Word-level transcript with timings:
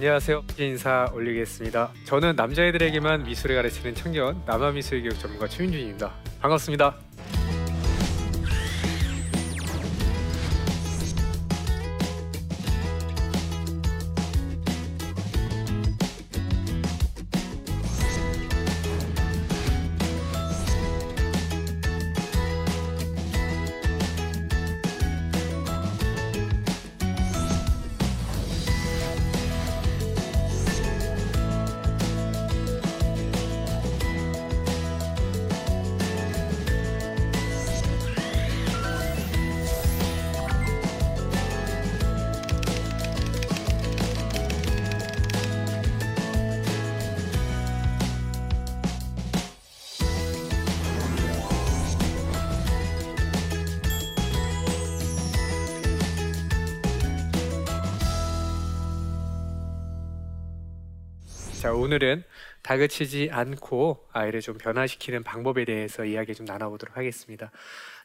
네 0.00 0.06
안녕하세요. 0.06 0.44
인사 0.56 1.10
올리겠습니다. 1.12 1.92
저는 2.04 2.34
남자애들에게만 2.34 3.24
미술을 3.24 3.56
가르치는 3.56 3.94
청년 3.94 4.42
남아미술교육 4.46 5.18
전문가 5.18 5.46
최윤준입니다. 5.46 6.10
반갑습니다 6.40 6.96
자 61.70 61.74
오늘은 61.74 62.24
다그치지 62.62 63.28
않고 63.30 64.08
아이를 64.10 64.40
좀 64.40 64.58
변화시키는 64.58 65.22
방법에 65.22 65.64
대해서 65.64 66.04
이야기 66.04 66.34
좀 66.34 66.44
나눠보도록 66.44 66.96
하겠습니다. 66.96 67.52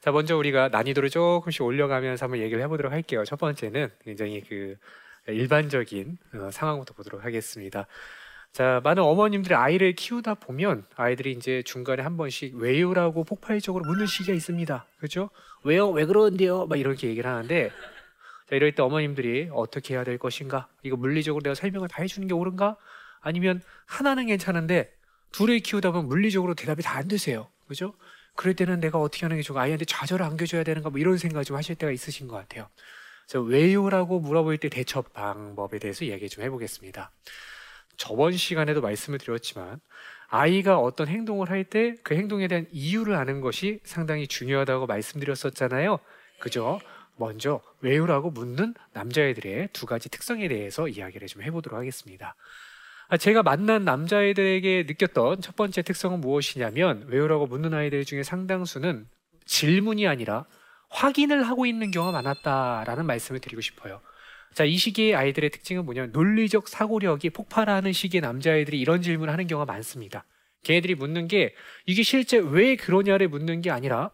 자 0.01 0.11
먼저 0.11 0.37
우리가 0.37 0.69
난이도를 0.69 1.09
조금씩 1.09 1.63
올려가면서 1.63 2.25
한번 2.25 2.41
얘기를 2.41 2.61
해보도록 2.61 2.91
할게요. 2.91 3.23
첫 3.25 3.39
번째는 3.39 3.89
굉장히 4.03 4.43
그 4.47 4.75
일반적인 5.27 6.19
어, 6.35 6.51
상황부터 6.51 6.93
보도록 6.93 7.25
하겠습니다. 7.25 7.87
자 8.51 8.81
많은 8.83 9.01
어머님들이 9.01 9.55
아이를 9.55 9.93
키우다 9.93 10.35
보면 10.35 10.85
아이들이 10.95 11.31
이제 11.31 11.63
중간에 11.63 12.03
한 12.03 12.17
번씩 12.17 12.53
왜요라고 12.57 13.23
폭발적으로 13.23 13.83
묻는 13.85 14.05
시기가 14.05 14.35
있습니다. 14.35 14.85
그렇죠? 14.97 15.31
왜요? 15.63 15.89
왜 15.89 16.05
그러는데요? 16.05 16.67
막 16.67 16.79
이렇게 16.79 17.07
얘기를 17.07 17.27
하는데 17.27 17.71
자 18.47 18.55
이럴 18.55 18.73
때 18.73 18.83
어머님들이 18.83 19.49
어떻게 19.51 19.95
해야 19.95 20.03
될 20.03 20.19
것인가? 20.19 20.67
이거 20.83 20.97
물리적으로 20.97 21.41
내가 21.41 21.55
설명을 21.55 21.87
다 21.87 22.03
해주는 22.03 22.27
게 22.27 22.35
옳은가? 22.35 22.77
아니면 23.25 23.61
하나는 23.85 24.27
괜찮은데 24.27 24.91
둘을 25.33 25.59
키우다 25.59 25.91
보면 25.91 26.07
물리적으로 26.07 26.53
대답이 26.55 26.81
다 26.83 26.95
안 26.99 27.07
되세요. 27.09 27.49
그죠? 27.67 27.95
그럴 28.35 28.53
때는 28.55 28.79
내가 28.79 28.99
어떻게 28.99 29.25
하는 29.25 29.37
게 29.37 29.41
좋을까? 29.43 29.61
아이한테 29.63 29.85
좌절을 29.85 30.25
안겨줘야 30.25 30.63
되는가? 30.63 30.89
뭐 30.91 30.99
이런 30.99 31.17
생각 31.17 31.43
좀 31.43 31.57
하실 31.57 31.75
때가 31.75 31.91
있으신 31.91 32.27
것 32.27 32.35
같아요. 32.37 32.69
그래서 33.27 33.41
왜요라고 33.43 34.19
물어볼 34.19 34.57
때 34.59 34.69
대처 34.69 35.01
방법에 35.01 35.79
대해서 35.79 36.05
이야기 36.05 36.29
좀 36.29 36.43
해보겠습니다. 36.43 37.11
저번 37.97 38.33
시간에도 38.33 38.81
말씀을 38.81 39.19
드렸지만 39.19 39.79
아이가 40.27 40.79
어떤 40.79 41.07
행동을 41.07 41.49
할 41.49 41.63
때 41.65 41.95
그 42.03 42.15
행동에 42.15 42.47
대한 42.47 42.67
이유를 42.71 43.15
아는 43.15 43.41
것이 43.41 43.79
상당히 43.83 44.27
중요하다고 44.27 44.85
말씀드렸었잖아요. 44.87 45.99
그죠? 46.39 46.79
먼저 47.17 47.61
왜요라고 47.81 48.31
묻는 48.31 48.73
남자애들의 48.93 49.69
두 49.73 49.85
가지 49.85 50.09
특성에 50.09 50.47
대해서 50.49 50.87
이야기를 50.89 51.27
좀 51.29 51.41
해보도록 51.43 51.79
하겠습니다. 51.79 52.35
아, 53.07 53.17
제가 53.17 53.43
만난 53.43 53.85
남자애들에게 53.85 54.85
느꼈던 54.87 55.41
첫 55.41 55.55
번째 55.55 55.83
특성은 55.83 56.21
무엇이냐면 56.21 57.05
왜요라고 57.07 57.45
묻는 57.45 57.73
아이들 57.73 58.03
중에 58.03 58.23
상당수는 58.23 59.07
질문이 59.45 60.07
아니라 60.07 60.45
확인을 60.89 61.43
하고 61.43 61.65
있는 61.65 61.91
경우가 61.91 62.11
많았다라는 62.11 63.05
말씀을 63.05 63.39
드리고 63.41 63.61
싶어요. 63.61 64.01
자, 64.53 64.63
이 64.63 64.77
시기의 64.77 65.15
아이들의 65.15 65.51
특징은 65.51 65.85
뭐냐면 65.85 66.11
논리적 66.13 66.67
사고력이 66.67 67.29
폭발하는 67.31 67.91
시기의 67.91 68.21
남자아이들이 68.21 68.79
이런 68.79 69.01
질문을 69.01 69.31
하는 69.31 69.45
경우가 69.45 69.71
많습니다. 69.71 70.25
걔네들이 70.63 70.95
묻는 70.95 71.27
게 71.27 71.53
이게 71.85 72.01
실제 72.01 72.37
왜 72.37 72.75
그러냐를 72.75 73.27
묻는 73.27 73.61
게 73.61 73.69
아니라 73.69 74.11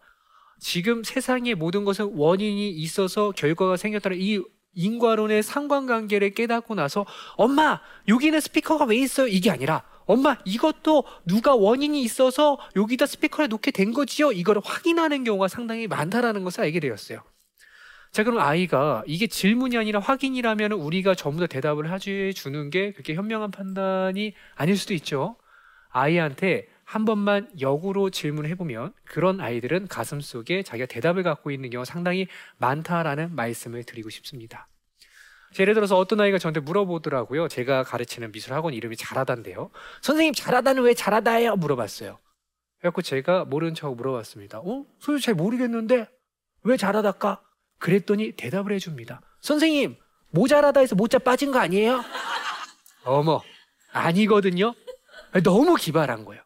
지금 0.58 1.02
세상의 1.02 1.54
모든 1.54 1.84
것은 1.84 2.12
원인이 2.14 2.70
있어서 2.70 3.30
결과가 3.30 3.76
생겼다는 3.76 4.18
이 4.20 4.42
인과론의 4.74 5.42
상관관계를 5.42 6.30
깨닫고 6.30 6.74
나서 6.74 7.06
엄마 7.36 7.80
여기는 8.08 8.40
스피커가 8.40 8.86
왜 8.86 8.96
있어요? 8.96 9.26
이게 9.26 9.50
아니라 9.50 9.82
엄마 10.06 10.36
이것도 10.44 11.04
누가 11.26 11.54
원인이 11.54 12.02
있어서 12.02 12.58
여기다 12.76 13.06
스피커를 13.06 13.48
놓게 13.48 13.70
된 13.70 13.92
거지요? 13.92 14.32
이걸 14.32 14.60
확인하는 14.62 15.24
경우가 15.24 15.48
상당히 15.48 15.86
많다라는 15.86 16.44
것을 16.44 16.62
알게 16.62 16.80
되었어요. 16.80 17.22
자 18.10 18.24
그럼 18.24 18.40
아이가 18.40 19.02
이게 19.06 19.26
질문이 19.26 19.78
아니라 19.78 20.00
확인이라면 20.00 20.72
우리가 20.72 21.14
전부 21.14 21.40
다 21.40 21.46
대답을 21.46 21.90
해주는 21.90 22.70
게 22.70 22.92
그렇게 22.92 23.14
현명한 23.14 23.50
판단이 23.50 24.34
아닐 24.54 24.76
수도 24.76 24.92
있죠. 24.94 25.36
아이한테 25.88 26.68
한 26.92 27.06
번만 27.06 27.48
역으로 27.58 28.10
질문을 28.10 28.50
해보면 28.50 28.92
그런 29.06 29.40
아이들은 29.40 29.88
가슴 29.88 30.20
속에 30.20 30.62
자기가 30.62 30.84
대답을 30.84 31.22
갖고 31.22 31.50
있는 31.50 31.70
경우가 31.70 31.86
상당히 31.86 32.28
많다라는 32.58 33.34
말씀을 33.34 33.82
드리고 33.84 34.10
싶습니다. 34.10 34.68
예를 35.58 35.72
들어서 35.72 35.96
어떤 35.96 36.20
아이가 36.20 36.36
저한테 36.36 36.60
물어보더라고요. 36.60 37.48
제가 37.48 37.82
가르치는 37.84 38.30
미술학원 38.32 38.74
이름이 38.74 38.98
잘하다인데요. 38.98 39.70
선생님 40.02 40.34
잘하다는 40.34 40.82
왜 40.82 40.92
잘하다예요? 40.92 41.56
물어봤어요. 41.56 42.18
그래갖고 42.80 43.00
제가 43.00 43.46
모르는 43.46 43.72
척 43.72 43.94
물어봤습니다. 43.96 44.58
어? 44.58 44.84
선생님 45.00 45.20
잘 45.20 45.34
모르겠는데 45.34 46.10
왜 46.64 46.76
잘하다까? 46.76 47.40
그랬더니 47.78 48.32
대답을 48.32 48.70
해줍니다. 48.72 49.22
선생님 49.40 49.96
모자라다 50.28 50.80
해서 50.80 50.94
모자 50.94 51.18
빠진 51.18 51.52
거 51.52 51.58
아니에요? 51.58 52.04
어머 53.04 53.40
아니거든요. 53.92 54.74
너무 55.42 55.74
기발한 55.76 56.26
거예요. 56.26 56.41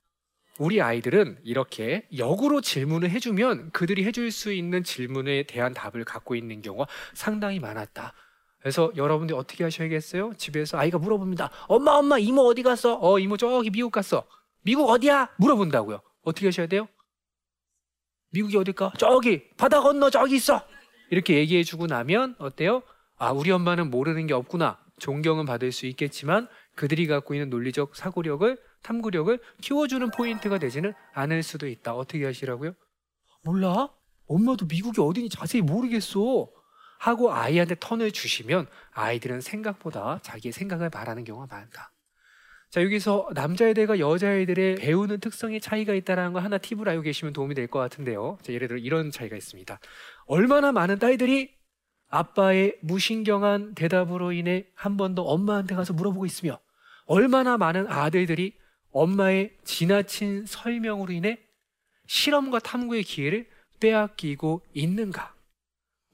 우리 0.59 0.81
아이들은 0.81 1.39
이렇게 1.45 2.07
역으로 2.17 2.61
질문을 2.61 3.11
해주면 3.11 3.71
그들이 3.73 4.05
해줄 4.05 4.31
수 4.31 4.53
있는 4.53 4.83
질문에 4.83 5.45
대한 5.45 5.75
답을 5.75 6.05
갖고 6.05 6.35
있는 6.35 6.63
경우가 6.63 6.87
상당히 7.15 7.61
많았다. 7.61 8.15
그래서 8.61 8.91
여러분들이 8.97 9.39
어떻게 9.39 9.65
하셔야겠어요? 9.65 10.33
집에서 10.39 10.79
아이가 10.79 10.99
물어봅니다. 10.99 11.51
엄마, 11.69 11.93
엄마, 11.93 12.19
이모 12.19 12.43
어디 12.43 12.63
갔어? 12.63 12.99
어, 13.01 13.19
이모 13.19 13.37
저기 13.37 13.71
미국 13.71 13.93
갔어. 13.93 14.27
미국 14.63 14.89
어디야? 14.91 15.29
물어본다고요. 15.39 16.01
어떻게 16.23 16.47
하셔야 16.47 16.67
돼요? 16.67 16.89
미국이 18.31 18.57
어딜까? 18.57 18.95
저기 18.99 19.49
바다 19.57 19.81
건너 19.81 20.11
저기 20.11 20.37
있어. 20.37 20.67
이렇게 21.11 21.37
얘기해 21.37 21.63
주고 21.63 21.87
나면 21.87 22.35
어때요? 22.39 22.83
아, 23.19 23.31
우리 23.31 23.51
엄마는 23.51 23.91
모르는 23.91 24.27
게 24.27 24.35
없구나. 24.35 24.79
존경은 24.99 25.45
받을 25.45 25.71
수 25.71 25.87
있겠지만 25.87 26.49
그들이 26.75 27.07
갖고 27.07 27.35
있는 27.35 27.51
논리적 27.51 27.95
사고력을 27.95 28.59
탐구력을 28.83 29.39
키워주는 29.63 30.11
포인트가 30.13 30.59
되지는 30.59 30.95
않을 31.15 31.43
수도 31.43 31.67
있다. 31.69 31.95
어떻게 31.95 32.25
하시라고요? 32.25 32.75
몰라? 33.43 33.89
엄마도 34.29 34.67
미국이 34.67 35.01
어디니 35.01 35.29
자세히 35.29 35.63
모르겠어. 35.63 36.49
하고 36.99 37.33
아이한테 37.33 37.77
턴을 37.79 38.11
주시면 38.11 38.67
아이들은 38.93 39.41
생각보다 39.43 40.19
자기의 40.23 40.53
생각을 40.53 40.91
말하는 40.93 41.25
경우가 41.25 41.47
많다. 41.55 41.93
자, 42.71 42.83
여기서 42.83 43.29
남자애들과 43.35 43.99
여자애들의 43.99 44.77
배우는 44.77 45.21
특성의 45.21 45.61
차이가 45.61 45.95
있다는 45.95 46.33
거 46.33 46.41
하나 46.41 46.59
팁을 46.59 46.89
알고 46.89 47.03
계시면 47.03 47.33
도움이 47.33 47.55
될 47.55 47.69
것 47.69 47.79
같은데요. 47.79 48.39
자, 48.43 48.53
예를 48.53 48.69
들어 48.69 48.79
이런 48.79 49.11
차이가 49.11 49.37
있습니다. 49.37 49.79
얼마나 50.27 50.73
많은 50.73 50.99
딸들이 50.99 51.55
아빠의 52.09 52.77
무신경한 52.83 53.75
대답으로 53.75 54.33
인해 54.33 54.67
한 54.75 54.97
번 54.97 55.15
더 55.15 55.23
엄마한테 55.23 55.75
가서 55.75 55.93
물어보고 55.93 56.25
있으며 56.27 56.59
얼마나 57.07 57.57
많은 57.57 57.87
아들들이 57.89 58.57
엄마의 58.97 59.51
지나친 59.63 60.47
설명으로 60.47 61.13
인해 61.13 61.39
실험과 62.07 62.61
탐구의 62.61 63.03
기회를 63.03 63.47
빼앗기고 63.79 64.63
있는가? 64.73 65.35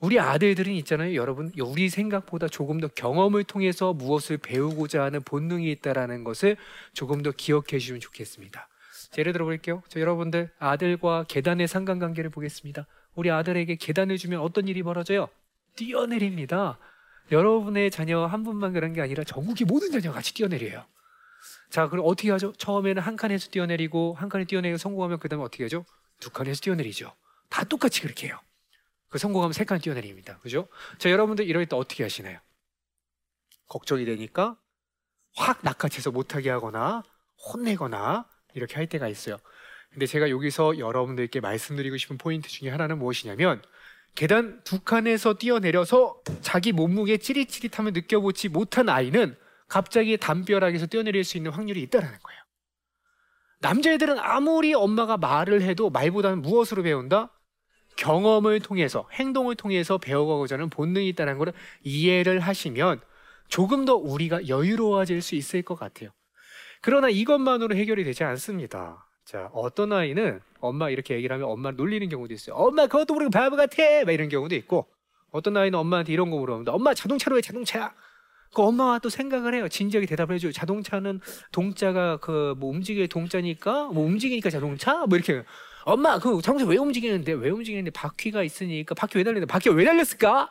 우리 0.00 0.18
아들들은 0.18 0.72
있잖아요, 0.72 1.14
여러분. 1.14 1.52
우리 1.60 1.88
생각보다 1.88 2.48
조금 2.48 2.80
더 2.80 2.88
경험을 2.88 3.44
통해서 3.44 3.92
무엇을 3.92 4.38
배우고자 4.38 5.04
하는 5.04 5.22
본능이 5.22 5.70
있다라는 5.70 6.24
것을 6.24 6.56
조금 6.92 7.22
더 7.22 7.30
기억해 7.30 7.78
주시면 7.78 8.00
좋겠습니다. 8.00 8.68
예를 9.16 9.32
들어 9.32 9.44
볼게요. 9.44 9.84
저 9.88 10.00
여러분들 10.00 10.50
아들과 10.58 11.24
계단의 11.28 11.68
상관관계를 11.68 12.30
보겠습니다. 12.30 12.88
우리 13.14 13.30
아들에게 13.30 13.76
계단을 13.76 14.18
주면 14.18 14.40
어떤 14.40 14.66
일이 14.66 14.82
벌어져요? 14.82 15.28
뛰어내립니다. 15.76 16.78
여러분의 17.30 17.92
자녀 17.92 18.26
한 18.26 18.42
분만 18.42 18.72
그런 18.72 18.92
게 18.92 19.00
아니라 19.00 19.22
전국의 19.22 19.66
모든 19.68 19.92
자녀가 19.92 20.16
같이 20.16 20.34
뛰어내려요. 20.34 20.84
자, 21.70 21.88
그럼 21.88 22.04
어떻게 22.06 22.30
하죠? 22.30 22.52
처음에는 22.54 23.02
한 23.02 23.16
칸에서 23.16 23.50
뛰어내리고 23.50 24.14
한 24.14 24.28
칸에 24.28 24.44
뛰어내리고 24.44 24.78
성공하면 24.78 25.18
그다음에 25.18 25.42
어떻게 25.44 25.64
하죠? 25.64 25.84
두 26.20 26.30
칸에서 26.30 26.60
뛰어내리죠. 26.60 27.14
다 27.48 27.64
똑같이 27.64 28.00
그렇게 28.02 28.28
해요. 28.28 28.38
그 29.08 29.18
성공하면 29.18 29.52
세 29.52 29.64
칸 29.64 29.78
뛰어내립니다. 29.80 30.38
그죠? 30.38 30.68
자, 30.98 31.10
여러분들 31.10 31.46
이럴 31.46 31.66
때 31.66 31.76
어떻게 31.76 32.02
하시나요? 32.02 32.38
걱정이 33.68 34.04
되니까 34.04 34.56
확 35.36 35.60
낚아채서 35.62 36.10
못하게 36.10 36.50
하거나 36.50 37.02
혼내거나 37.52 38.26
이렇게 38.54 38.74
할 38.76 38.86
때가 38.86 39.08
있어요. 39.08 39.38
근데 39.90 40.06
제가 40.06 40.30
여기서 40.30 40.78
여러분들께 40.78 41.40
말씀드리고 41.40 41.96
싶은 41.98 42.18
포인트 42.18 42.48
중에 42.48 42.70
하나는 42.70 42.98
무엇이냐면 42.98 43.62
계단 44.14 44.62
두 44.64 44.80
칸에서 44.80 45.34
뛰어내려서 45.34 46.20
자기 46.40 46.72
몸무게 46.72 47.18
찌릿찌릿함을 47.18 47.92
느껴보지 47.92 48.48
못한 48.48 48.88
아이는 48.88 49.36
갑자기 49.72 50.18
담벼락에서 50.18 50.84
뛰어내릴 50.84 51.24
수 51.24 51.38
있는 51.38 51.50
확률이 51.50 51.80
있다는 51.80 52.06
거예요. 52.06 52.42
남자애들은 53.60 54.18
아무리 54.18 54.74
엄마가 54.74 55.16
말을 55.16 55.62
해도 55.62 55.88
말보다는 55.88 56.42
무엇으로 56.42 56.82
배운다? 56.82 57.30
경험을 57.96 58.60
통해서 58.60 59.08
행동을 59.12 59.54
통해서 59.54 59.96
배워가고자 59.96 60.56
하는 60.56 60.68
본능이 60.68 61.08
있다는 61.08 61.38
것을 61.38 61.54
이해를 61.84 62.40
하시면 62.40 63.00
조금 63.48 63.86
더 63.86 63.94
우리가 63.94 64.46
여유로워질 64.46 65.22
수 65.22 65.36
있을 65.36 65.62
것 65.62 65.78
같아요. 65.78 66.10
그러나 66.82 67.08
이것만으로 67.08 67.74
해결이 67.74 68.04
되지 68.04 68.24
않습니다. 68.24 69.06
자, 69.24 69.48
어떤 69.54 69.94
아이는 69.94 70.42
엄마 70.60 70.90
이렇게 70.90 71.14
얘기를 71.14 71.32
하면 71.34 71.48
엄마를 71.48 71.76
놀리는 71.76 72.06
경우도 72.10 72.34
있어요. 72.34 72.56
엄마 72.56 72.86
그것도 72.86 73.14
모르고 73.14 73.30
바보 73.30 73.56
같아! 73.56 73.82
막 74.04 74.12
이런 74.12 74.28
경우도 74.28 74.54
있고 74.54 74.86
어떤 75.30 75.56
아이는 75.56 75.78
엄마한테 75.78 76.12
이런 76.12 76.30
거 76.30 76.36
물어봅니다. 76.36 76.72
엄마 76.72 76.92
자동차로 76.92 77.36
왜 77.36 77.40
자동차야? 77.40 77.94
그 78.54 78.62
엄마가 78.62 78.98
또 78.98 79.08
생각을 79.08 79.54
해요. 79.54 79.68
진지하게 79.68 80.06
대답을 80.06 80.34
해줘요. 80.34 80.52
자동차는 80.52 81.20
동자가 81.52 82.18
그 82.18 82.54
뭐 82.58 82.70
움직일 82.70 83.08
동자니까 83.08 83.88
뭐 83.88 84.04
움직이니까 84.06 84.50
자동차? 84.50 85.06
뭐 85.06 85.16
이렇게 85.16 85.42
엄마 85.84 86.18
그 86.18 86.40
자동차 86.42 86.66
왜 86.66 86.76
움직이는데 86.76 87.32
왜 87.32 87.50
움직이는데 87.50 87.90
바퀴가 87.92 88.42
있으니까 88.42 88.94
바퀴 88.94 89.18
왜 89.18 89.24
달리는데 89.24 89.50
바퀴 89.50 89.70
왜 89.70 89.84
달렸을까? 89.84 90.50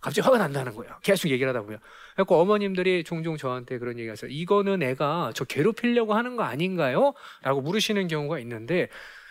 갑자기 0.00 0.24
화가 0.24 0.38
난다는 0.38 0.74
거예요. 0.76 0.94
계속 1.02 1.28
얘기를 1.28 1.48
하다 1.48 1.62
보면. 1.62 1.80
그래서 2.14 2.34
어머님들이 2.36 3.02
종종 3.02 3.36
저한테 3.36 3.78
그런 3.78 3.98
얘기 3.98 4.08
하세요. 4.08 4.30
이거는 4.30 4.80
애가 4.82 5.32
저 5.34 5.44
괴롭히려고 5.44 6.14
하는 6.14 6.36
거 6.36 6.44
아닌가요? 6.44 7.14
라고 7.42 7.60
물으시는 7.62 8.06
경우가 8.06 8.38
있는데 8.40 8.88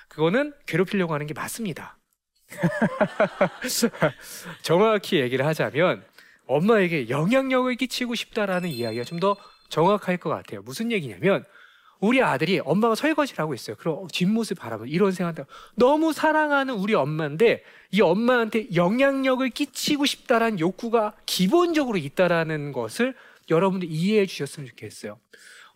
그거는 0.09 0.53
괴롭히려고 0.65 1.13
하는 1.13 1.25
게 1.27 1.33
맞습니다. 1.33 1.97
정확히 4.61 5.19
얘기를 5.19 5.45
하자면 5.45 6.03
엄마에게 6.47 7.09
영향력을 7.09 7.73
끼치고 7.75 8.15
싶다라는 8.15 8.69
이야기가 8.69 9.03
좀 9.03 9.19
더 9.19 9.35
정확할 9.69 10.17
것 10.17 10.29
같아요. 10.29 10.61
무슨 10.61 10.91
얘기냐면 10.91 11.43
우리 11.99 12.21
아들이 12.21 12.59
엄마가 12.59 12.95
설거지를 12.95 13.39
하고 13.39 13.53
있어요. 13.53 13.75
그럼 13.75 14.07
뒷모습 14.07 14.59
바라보면 14.59 14.91
이런 14.91 15.11
생각한다. 15.11 15.49
너무 15.75 16.13
사랑하는 16.13 16.75
우리 16.75 16.93
엄마인데 16.93 17.63
이 17.91 18.01
엄마한테 18.01 18.67
영향력을 18.75 19.49
끼치고 19.49 20.05
싶다라는 20.05 20.59
욕구가 20.59 21.13
기본적으로 21.25 21.97
있다라는 21.97 22.71
것을 22.71 23.15
여러분들 23.49 23.89
이해해 23.89 24.25
주셨으면 24.25 24.67
좋겠어요. 24.69 25.19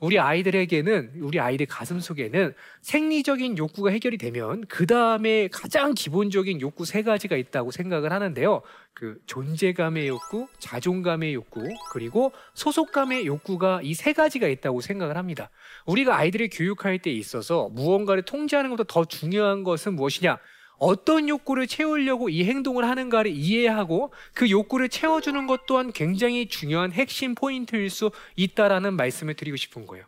우리 0.02 0.18
아이들에게는 0.20 1.12
우리 1.22 1.40
아이들 1.40 1.68
가슴 1.68 2.00
속에는 2.00 2.54
생리적인 2.82 3.60
욕구가 3.60 3.92
해결이 3.92 4.18
되면 4.18 4.66
그 4.68 4.88
다음에 4.88 5.48
가장 5.50 5.94
기본적인 5.94 6.60
욕구 6.60 6.86
세 6.86 7.04
가지가 7.04 7.38
있다고 7.38 7.70
생각을 7.70 8.12
하는데요. 8.12 8.64
그 8.96 9.20
존재감의 9.28 10.08
욕구, 10.08 10.48
자존감의 10.58 11.36
욕구, 11.36 11.62
그리고 11.94 12.34
소속감의 12.56 13.28
욕구가 13.28 13.82
이 13.84 13.94
세 13.94 14.14
가지가 14.14 14.48
있다고 14.48 14.82
생각을 14.82 15.18
합니다. 15.18 15.52
우리가 15.86 16.18
아이들을 16.18 16.50
교육할 16.52 16.98
때 16.98 17.12
있어서 17.12 17.70
무언가를 17.70 18.24
통제하는 18.24 18.72
것보다 18.72 18.92
더 18.92 19.06
중요한 19.06 19.64
것은 19.64 19.94
무엇이냐? 19.94 20.40
어떤 20.82 21.30
욕구를 21.30 21.68
채우려고 21.68 22.30
이 22.30 22.44
행동을 22.44 22.86
하는가를 22.86 23.30
이해하고 23.30 24.12
그 24.34 24.50
욕구를 24.50 24.90
채워주는 24.90 25.46
것 25.46 25.68
또한 25.68 25.94
굉장히 25.94 26.48
중요한 26.48 26.92
핵심 26.92 27.36
포인트일 27.36 27.92
수 27.92 28.10
있다라는 28.36 28.96
말씀을 28.96 29.36
드리고 29.36 29.58
싶은 29.58 29.86
거예요. 29.86 30.06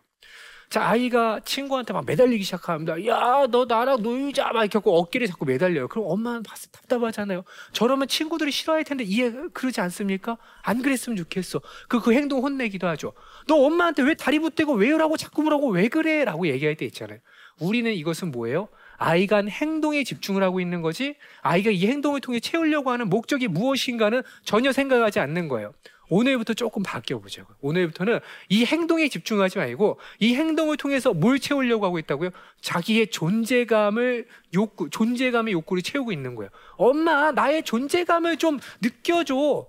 자, 0.71 0.83
아이가 0.83 1.39
친구한테 1.45 1.93
막 1.93 2.03
매달리기 2.07 2.43
시작합니다. 2.43 3.05
야, 3.05 3.45
너 3.51 3.65
나랑 3.65 4.01
놀자. 4.01 4.51
막 4.51 4.63
이렇게 4.63 4.79
어깨를 4.83 5.27
자꾸 5.27 5.45
매달려요. 5.45 5.87
그럼 5.89 6.05
엄마는 6.09 6.41
봤을 6.41 6.71
때 6.71 6.79
답답하잖아요. 6.79 7.43
저러면 7.73 8.07
친구들이 8.07 8.49
싫어할 8.49 8.83
텐데 8.83 9.03
이해 9.03 9.31
그러지 9.53 9.79
않습니까? 9.79 10.39
안 10.63 10.81
그랬으면 10.81 11.15
좋겠어. 11.17 11.61
그, 11.87 12.01
그 12.01 12.13
행동 12.13 12.41
혼내기도 12.41 12.87
하죠. 12.87 13.13
너 13.45 13.57
엄마한테 13.57 14.01
왜 14.01 14.15
다리 14.15 14.39
붙대고 14.39 14.73
왜요라고 14.73 15.17
자꾸 15.17 15.43
물어보고 15.43 15.73
왜 15.73 15.87
그래? 15.87 16.25
라고 16.25 16.47
얘기할 16.47 16.75
때 16.75 16.85
있잖아요. 16.85 17.19
우리는 17.59 17.93
이것은 17.93 18.31
뭐예요? 18.31 18.69
아이가 19.03 19.43
행동에 19.45 20.05
집중을 20.05 20.41
하고 20.43 20.61
있는 20.61 20.81
거지 20.81 21.15
아이가 21.41 21.71
이 21.71 21.87
행동을 21.87 22.21
통해 22.21 22.39
채우려고 22.39 22.89
하는 22.89 23.09
목적이 23.09 23.49
무엇인가는 23.49 24.23
전혀 24.45 24.71
생각하지 24.71 25.19
않는 25.19 25.49
거예요. 25.49 25.73
오늘부터 26.09 26.53
조금 26.53 26.83
바뀌어보죠. 26.83 27.45
오늘부터는 27.59 28.19
이 28.47 28.63
행동에 28.63 29.09
집중하지 29.09 29.57
말고 29.57 29.99
이 30.19 30.35
행동을 30.35 30.77
통해서 30.77 31.13
뭘 31.13 31.39
채우려고 31.39 31.85
하고 31.85 31.99
있다고요? 31.99 32.29
자기의 32.61 33.07
존재감을 33.07 34.25
욕구, 34.53 34.89
존재감의 34.89 35.53
욕구를 35.53 35.83
채우고 35.83 36.13
있는 36.13 36.35
거예요. 36.35 36.49
엄마, 36.77 37.31
나의 37.31 37.63
존재감을 37.63 38.37
좀 38.37 38.59
느껴줘. 38.81 39.67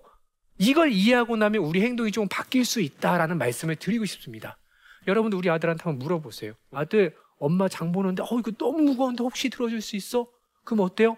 이걸 0.59 0.93
이해하고 0.93 1.37
나면 1.37 1.63
우리 1.63 1.83
행동이 1.83 2.13
좀 2.13 2.29
바뀔 2.29 2.65
수 2.65 2.81
있다라는 2.81 3.39
말씀을 3.39 3.75
드리고 3.75 4.05
싶습니다. 4.05 4.59
여러분도 5.09 5.37
우리 5.37 5.51
아들한테 5.51 5.83
한번 5.83 5.99
물어보세요. 5.99 6.53
아들, 6.73 7.15
엄마 7.45 7.69
장 7.69 7.93
보는데 7.93 8.23
어 8.23 8.29
이거 8.39 8.51
너무 8.53 8.81
무거운데 8.83 9.23
혹시 9.23 9.51
들어줄 9.51 9.81
수 9.83 9.97
있어? 9.97 10.27
그럼 10.65 10.81
어때요? 10.81 11.17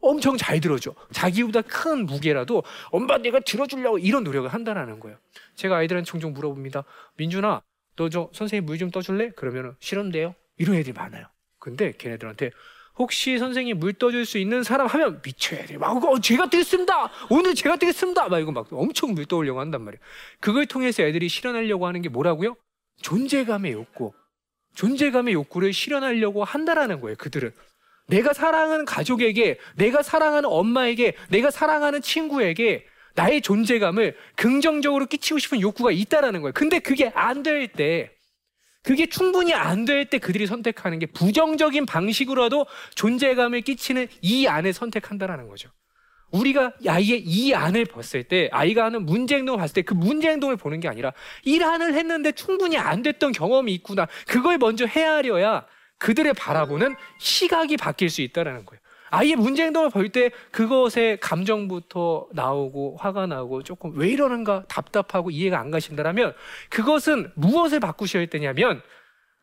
엄청 0.00 0.36
잘 0.36 0.60
들어줘. 0.60 0.94
자기보다 1.12 1.62
큰 1.62 2.06
무게라도 2.06 2.62
엄마 2.90 3.18
내가 3.18 3.40
들어주려고 3.40 3.98
이런 3.98 4.24
노력을 4.24 4.48
한다는 4.52 5.00
거예요. 5.00 5.16
제가 5.54 5.76
아이들한테 5.76 6.04
종종 6.10 6.32
물어봅니다. 6.32 6.84
민준아, 7.16 7.62
너 7.96 8.08
저 8.08 8.28
선생님 8.32 8.66
물 8.66 8.78
좀 8.78 8.90
떠줄래? 8.90 9.30
그러면 9.36 9.76
싫은데요? 9.80 10.34
이런 10.58 10.74
애들이 10.76 10.92
많아요. 10.92 11.26
근데 11.58 11.92
걔네들한테 11.92 12.50
혹시 12.98 13.38
선생님 13.38 13.78
물 13.78 13.92
떠줄 13.94 14.26
수 14.26 14.38
있는 14.38 14.62
사람 14.64 14.86
하면 14.88 15.22
미쳐야 15.24 15.64
돼. 15.66 15.78
막, 15.78 15.96
어, 16.04 16.20
제가 16.20 16.50
뜨겠습니다. 16.50 17.10
오늘 17.30 17.54
제가 17.54 17.76
뜨겠습니다. 17.76 18.28
막 18.28 18.38
이거 18.40 18.50
막 18.52 18.66
엄청 18.72 19.14
물 19.14 19.24
떠오려고 19.26 19.60
한단 19.60 19.82
말이에요. 19.82 20.00
그걸 20.40 20.66
통해서 20.66 21.02
애들이 21.04 21.28
실현하려고 21.28 21.86
하는 21.86 22.02
게 22.02 22.08
뭐라고요? 22.08 22.56
존재감의 23.00 23.72
욕구. 23.72 24.12
존재감의 24.74 25.34
욕구를 25.34 25.72
실현하려고 25.72 26.44
한다라는 26.44 27.00
거예요. 27.00 27.16
그들은 27.18 27.52
내가 28.08 28.32
사랑하는 28.32 28.84
가족에게, 28.84 29.58
내가 29.76 30.02
사랑하는 30.02 30.48
엄마에게, 30.48 31.14
내가 31.30 31.50
사랑하는 31.50 32.02
친구에게 32.02 32.84
나의 33.14 33.42
존재감을 33.42 34.16
긍정적으로 34.36 35.06
끼치고 35.06 35.38
싶은 35.38 35.60
욕구가 35.60 35.92
있다라는 35.92 36.40
거예요. 36.42 36.52
근데 36.52 36.78
그게 36.78 37.10
안 37.14 37.42
될 37.42 37.68
때, 37.68 38.10
그게 38.82 39.06
충분히 39.06 39.54
안 39.54 39.84
될 39.84 40.06
때 40.10 40.18
그들이 40.18 40.46
선택하는 40.46 40.98
게 40.98 41.06
부정적인 41.06 41.86
방식으로라도 41.86 42.66
존재감을 42.96 43.60
끼치는 43.60 44.08
이 44.22 44.46
안을 44.46 44.72
선택한다라는 44.72 45.48
거죠. 45.48 45.70
우리가 46.32 46.72
아이의 46.86 47.20
이 47.20 47.54
안을 47.54 47.84
봤을 47.84 48.24
때 48.24 48.48
아이가 48.52 48.84
하는 48.86 49.06
문제 49.06 49.36
행동을 49.36 49.58
봤을 49.58 49.74
때 49.74 49.82
그 49.82 49.94
문제 49.94 50.28
행동을 50.30 50.56
보는 50.56 50.80
게 50.80 50.88
아니라 50.88 51.12
일안을 51.44 51.94
했는데 51.94 52.32
충분히 52.32 52.76
안 52.78 53.02
됐던 53.02 53.32
경험이 53.32 53.72
있구나. 53.74 54.06
그걸 54.26 54.58
먼저 54.58 54.86
헤아려야 54.86 55.66
그들의 55.98 56.32
바라보는 56.34 56.96
시각이 57.18 57.76
바뀔 57.76 58.10
수 58.10 58.22
있다는 58.22 58.64
거예요. 58.64 58.80
아이의 59.10 59.36
문제 59.36 59.64
행동을 59.64 59.90
볼 59.90 60.08
때 60.08 60.30
그것의 60.50 61.18
감정부터 61.20 62.28
나오고 62.32 62.96
화가 62.98 63.26
나고 63.26 63.62
조금 63.62 63.92
왜 63.96 64.08
이러는가 64.08 64.64
답답하고 64.68 65.30
이해가 65.30 65.58
안 65.60 65.70
가신다면 65.70 66.34
그것은 66.70 67.30
무엇을 67.34 67.78
바꾸셔야 67.80 68.26
되냐면 68.26 68.80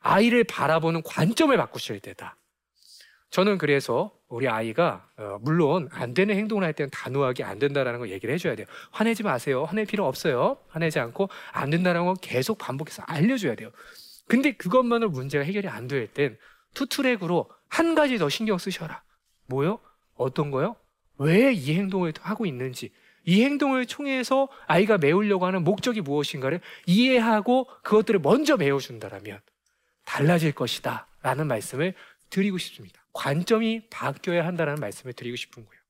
아이를 0.02 0.44
바라보는 0.44 1.04
관점을 1.04 1.56
바꾸셔야 1.56 2.00
되다. 2.00 2.36
저는 3.32 3.58
그래서 3.58 4.12
우리 4.28 4.48
아이가 4.48 5.08
어, 5.18 5.38
물론 5.42 5.88
안 5.92 6.14
되는 6.14 6.36
행동을 6.36 6.64
할 6.64 6.74
때는 6.74 6.90
단호하게 6.92 7.44
안 7.44 7.60
된다라는 7.60 8.00
걸 8.00 8.10
얘기를 8.12 8.34
해줘야 8.34 8.56
돼요. 8.56 8.66
화내지 8.92 9.24
마세요. 9.24 9.66
화낼 9.66 9.86
필요 9.86 10.08
없어요. 10.08 10.58
화내지 10.70 11.00
않고 11.00 11.30
안 11.52 11.70
된다는 11.70 12.06
건 12.06 12.16
계속 12.22 12.58
반복해서 12.58 13.04
알려줘야 13.04 13.56
돼요. 13.56 13.72
근데 14.28 14.52
그것만으로 14.54 15.10
문제가 15.12 15.44
해결이 15.44 15.68
안 15.68 15.88
될 15.88 16.08
땐 16.14 16.38
투트랙으로 16.74 17.50
한 17.68 17.96
가지 17.96 18.18
더 18.18 18.30
신경 18.30 18.58
쓰셔라. 18.58 19.02
뭐요? 19.48 19.80
어떤 20.16 20.52
거요? 20.52 20.76
왜 21.18 21.52
이 21.54 21.76
행동을 21.76 22.14
하고 22.22 22.46
있는지, 22.46 22.92
이 23.26 23.44
행동을 23.44 23.86
통해서 23.86 24.48
아이가 24.68 24.98
메우려고 24.98 25.46
하는 25.46 25.64
목적이 25.64 26.02
무엇인가를 26.02 26.62
이해하고 26.86 27.66
그것들을 27.84 28.20
먼저 28.22 28.56
메워준다라면 28.58 29.40
달라질 30.06 30.52
것이다. 30.54 31.08
라는 31.22 31.48
말씀을 31.48 31.94
드리고 32.30 32.58
싶습니다. 32.60 32.99
관점이 33.14 33.90
바뀌어야 33.90 34.46
한다는 34.46 34.76
말씀을 34.76 35.14
드리고 35.14 35.36
싶은 35.36 35.66
거예요. 35.66 35.82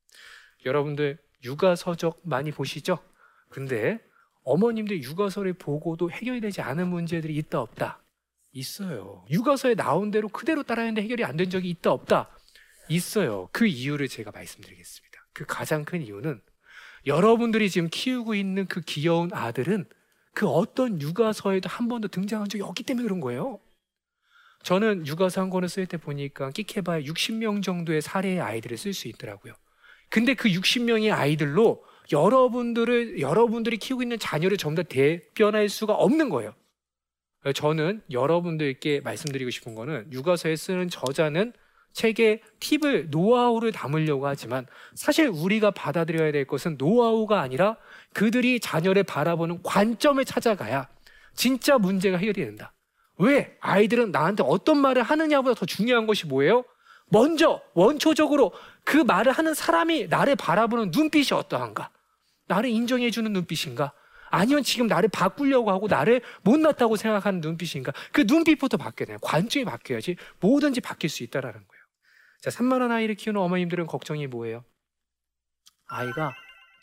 여러분들 0.66 1.18
육아 1.44 1.76
서적 1.76 2.22
많이 2.24 2.52
보시죠? 2.52 3.00
근데 3.50 4.00
어머님들 4.44 5.04
육아서를 5.04 5.54
보고도 5.54 6.12
해결이 6.12 6.42
되지 6.42 6.62
않은 6.62 6.88
문제들이 6.88 7.36
있다 7.38 7.60
없다? 7.62 8.02
있어요. 8.52 9.26
육아서에 9.30 9.76
나온 9.76 10.12
대로 10.12 10.28
그대로 10.28 10.64
따라했는데 10.64 11.04
해결이 11.04 11.24
안 11.24 11.38
된 11.38 11.50
적이 11.50 11.70
있다 11.70 11.92
없다? 11.92 12.30
있어요. 12.88 13.48
그 13.52 13.68
이유를 13.68 14.08
제가 14.08 14.32
말씀드리겠습니다. 14.32 15.20
그 15.34 15.46
가장 15.46 15.86
큰 15.86 16.02
이유는 16.02 16.42
여러분들이 17.06 17.70
지금 17.70 17.90
키우고 17.92 18.34
있는 18.36 18.66
그 18.66 18.82
귀여운 18.82 19.32
아들은 19.34 19.86
그 20.34 20.48
어떤 20.48 21.00
육아서에도 21.02 21.70
한 21.70 21.88
번도 21.88 22.08
등장한 22.08 22.50
적이 22.50 22.64
없기 22.64 22.84
때문에 22.84 23.04
그런 23.04 23.20
거예요. 23.20 23.60
저는 24.64 25.08
육아서 25.08 25.42
한 25.42 25.50
권을 25.50 25.70
쓸 25.70 25.86
때 25.86 25.98
보니까 25.98 26.52
끼케바에 26.52 27.04
60명 27.04 27.64
정도의 27.64 28.02
사례의 28.02 28.42
아이들을 28.42 28.78
쓸 28.78 28.94
수 28.94 29.08
있더라고요. 29.08 29.54
근데 30.10 30.34
그 30.34 30.50
60명의 30.50 31.14
아이들로 31.14 31.84
여러분들을 32.12 33.20
여러분들이 33.20 33.78
키우고 33.78 34.02
있는 34.02 34.18
자녀를 34.18 34.58
전부 34.58 34.84
다 34.84 34.88
대변할 34.90 35.70
수가 35.70 35.94
없는 35.94 36.30
거예요. 36.30 36.54
저는 37.54 38.02
여러분들께 38.12 39.02
말씀드리고 39.02 39.50
싶은 39.50 39.76
거는 39.76 40.12
육아서에 40.12 40.56
쓰는 40.56 40.90
저자는 40.90 41.54
책에 41.94 42.42
팁을 42.60 43.10
노하우를 43.10 43.72
담으려고 43.72 44.28
하지만 44.28 44.66
사실 44.94 45.28
우리가 45.28 45.72
받아들여야 45.72 46.32
될 46.32 46.46
것은 46.46 46.76
노하우가 46.78 47.42
아니라 47.42 47.78
그들이 48.14 48.60
자녀를 48.60 49.04
바라보는 49.04 49.64
관점을 49.64 50.24
찾아가야 50.24 50.88
진짜 51.34 51.78
문제가 51.78 52.18
해결이 52.18 52.46
된다. 52.46 52.74
왜? 53.20 53.58
아이들은 53.60 54.12
나한테 54.12 54.44
어떤 54.46 54.78
말을 54.78 55.04
하느냐보다 55.04 55.60
더 55.60 55.66
중요한 55.66 56.08
것이 56.08 56.26
뭐예요? 56.26 56.64
먼저 57.10 57.62
원초적으로 57.74 58.54
그 58.84 58.98
말을 58.98 59.32
하는 59.32 59.54
사람이 59.54 60.08
나를 60.08 60.36
바라보는 60.36 60.92
눈빛이 60.92 61.38
어떠한가? 61.38 61.92
나를 62.48 62.70
인정해 62.70 63.12
주는 63.12 63.32
눈빛인가? 63.34 63.94
아니면 64.32 64.64
지금 64.64 64.88
나를 64.88 65.10
바꾸려고 65.10 65.72
하고 65.72 65.88
나를 65.88 66.22
못났다고 66.44 66.96
생각하는 66.96 67.42
눈빛인가? 67.42 67.92
그 68.12 68.22
눈빛부터 68.22 68.78
바뀌어야 68.78 69.08
돼요. 69.08 69.18
관점이 69.22 69.66
바뀌어야지 69.66 70.16
뭐든지 70.40 70.82
바뀔 70.82 71.10
수 71.10 71.24
있다라는 71.24 71.60
거예요. 71.68 71.84
자, 72.42 72.50
3만원 72.52 72.92
아이를 72.92 73.16
키우는 73.16 73.42
어머님들은 73.42 73.88
걱정이 73.88 74.28
뭐예요? 74.28 74.64
아이가 75.88 76.34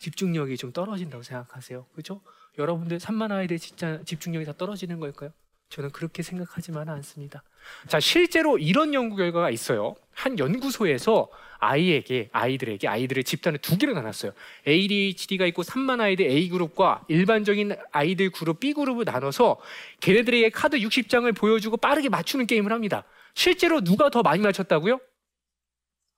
집중력이 0.01 0.57
좀 0.57 0.73
떨어진다고 0.73 1.23
생각하세요. 1.23 1.87
그죠? 1.95 2.21
여러분들 2.59 2.99
3만 2.99 3.31
아이들 3.31 3.59
진짜 3.59 4.03
집중력이 4.05 4.45
다 4.45 4.53
떨어지는 4.53 5.01
걸까요? 5.01 5.33
저는 5.69 5.91
그렇게 5.91 6.23
생각하지만 6.23 6.89
않습니다. 6.89 7.43
자, 7.89 7.99
실제로 7.99 8.59
이런 8.59 8.95
연구 8.95 9.17
결과가 9.17 9.51
있어요. 9.51 9.97
한 10.13 10.39
연구소에서 10.39 11.29
아이에게, 11.59 12.29
아이들에게, 12.33 12.87
아이들의 12.87 13.25
집단을 13.25 13.59
두 13.59 13.77
개로 13.77 13.93
나눴어요. 13.93 14.33
ADHD가 14.67 15.47
있고 15.47 15.63
3만 15.63 16.01
아이들 16.01 16.27
A그룹과 16.27 17.05
일반적인 17.09 17.77
아이들 17.93 18.31
그룹 18.31 18.61
B그룹을 18.61 19.05
나눠서 19.05 19.59
걔네들에게 20.01 20.51
카드 20.51 20.79
60장을 20.79 21.35
보여주고 21.37 21.79
빠르게 21.79 22.09
맞추는 22.09 22.47
게임을 22.47 22.73
합니다. 22.73 23.05
실제로 23.35 23.81
누가 23.81 24.11
더 24.11 24.23
많이 24.23 24.43
맞췄다고요? 24.43 25.01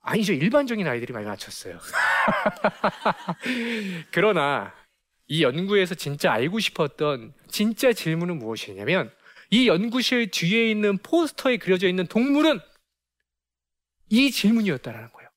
아니죠. 0.02 0.32
일반적인 0.32 0.86
아이들이 0.86 1.12
많이 1.12 1.26
맞췄어요. 1.26 1.78
그러나 4.10 4.74
이 5.26 5.42
연구에서 5.42 5.94
진짜 5.94 6.32
알고 6.32 6.58
싶었던 6.58 7.34
진짜 7.48 7.92
질문은 7.92 8.38
무엇이냐면 8.38 9.10
이 9.50 9.66
연구실 9.66 10.30
뒤에 10.30 10.70
있는 10.70 10.98
포스터에 10.98 11.56
그려져 11.56 11.88
있는 11.88 12.06
동물은 12.06 12.60
이 14.10 14.30
질문이었다라는 14.30 15.12
거예요. 15.12 15.28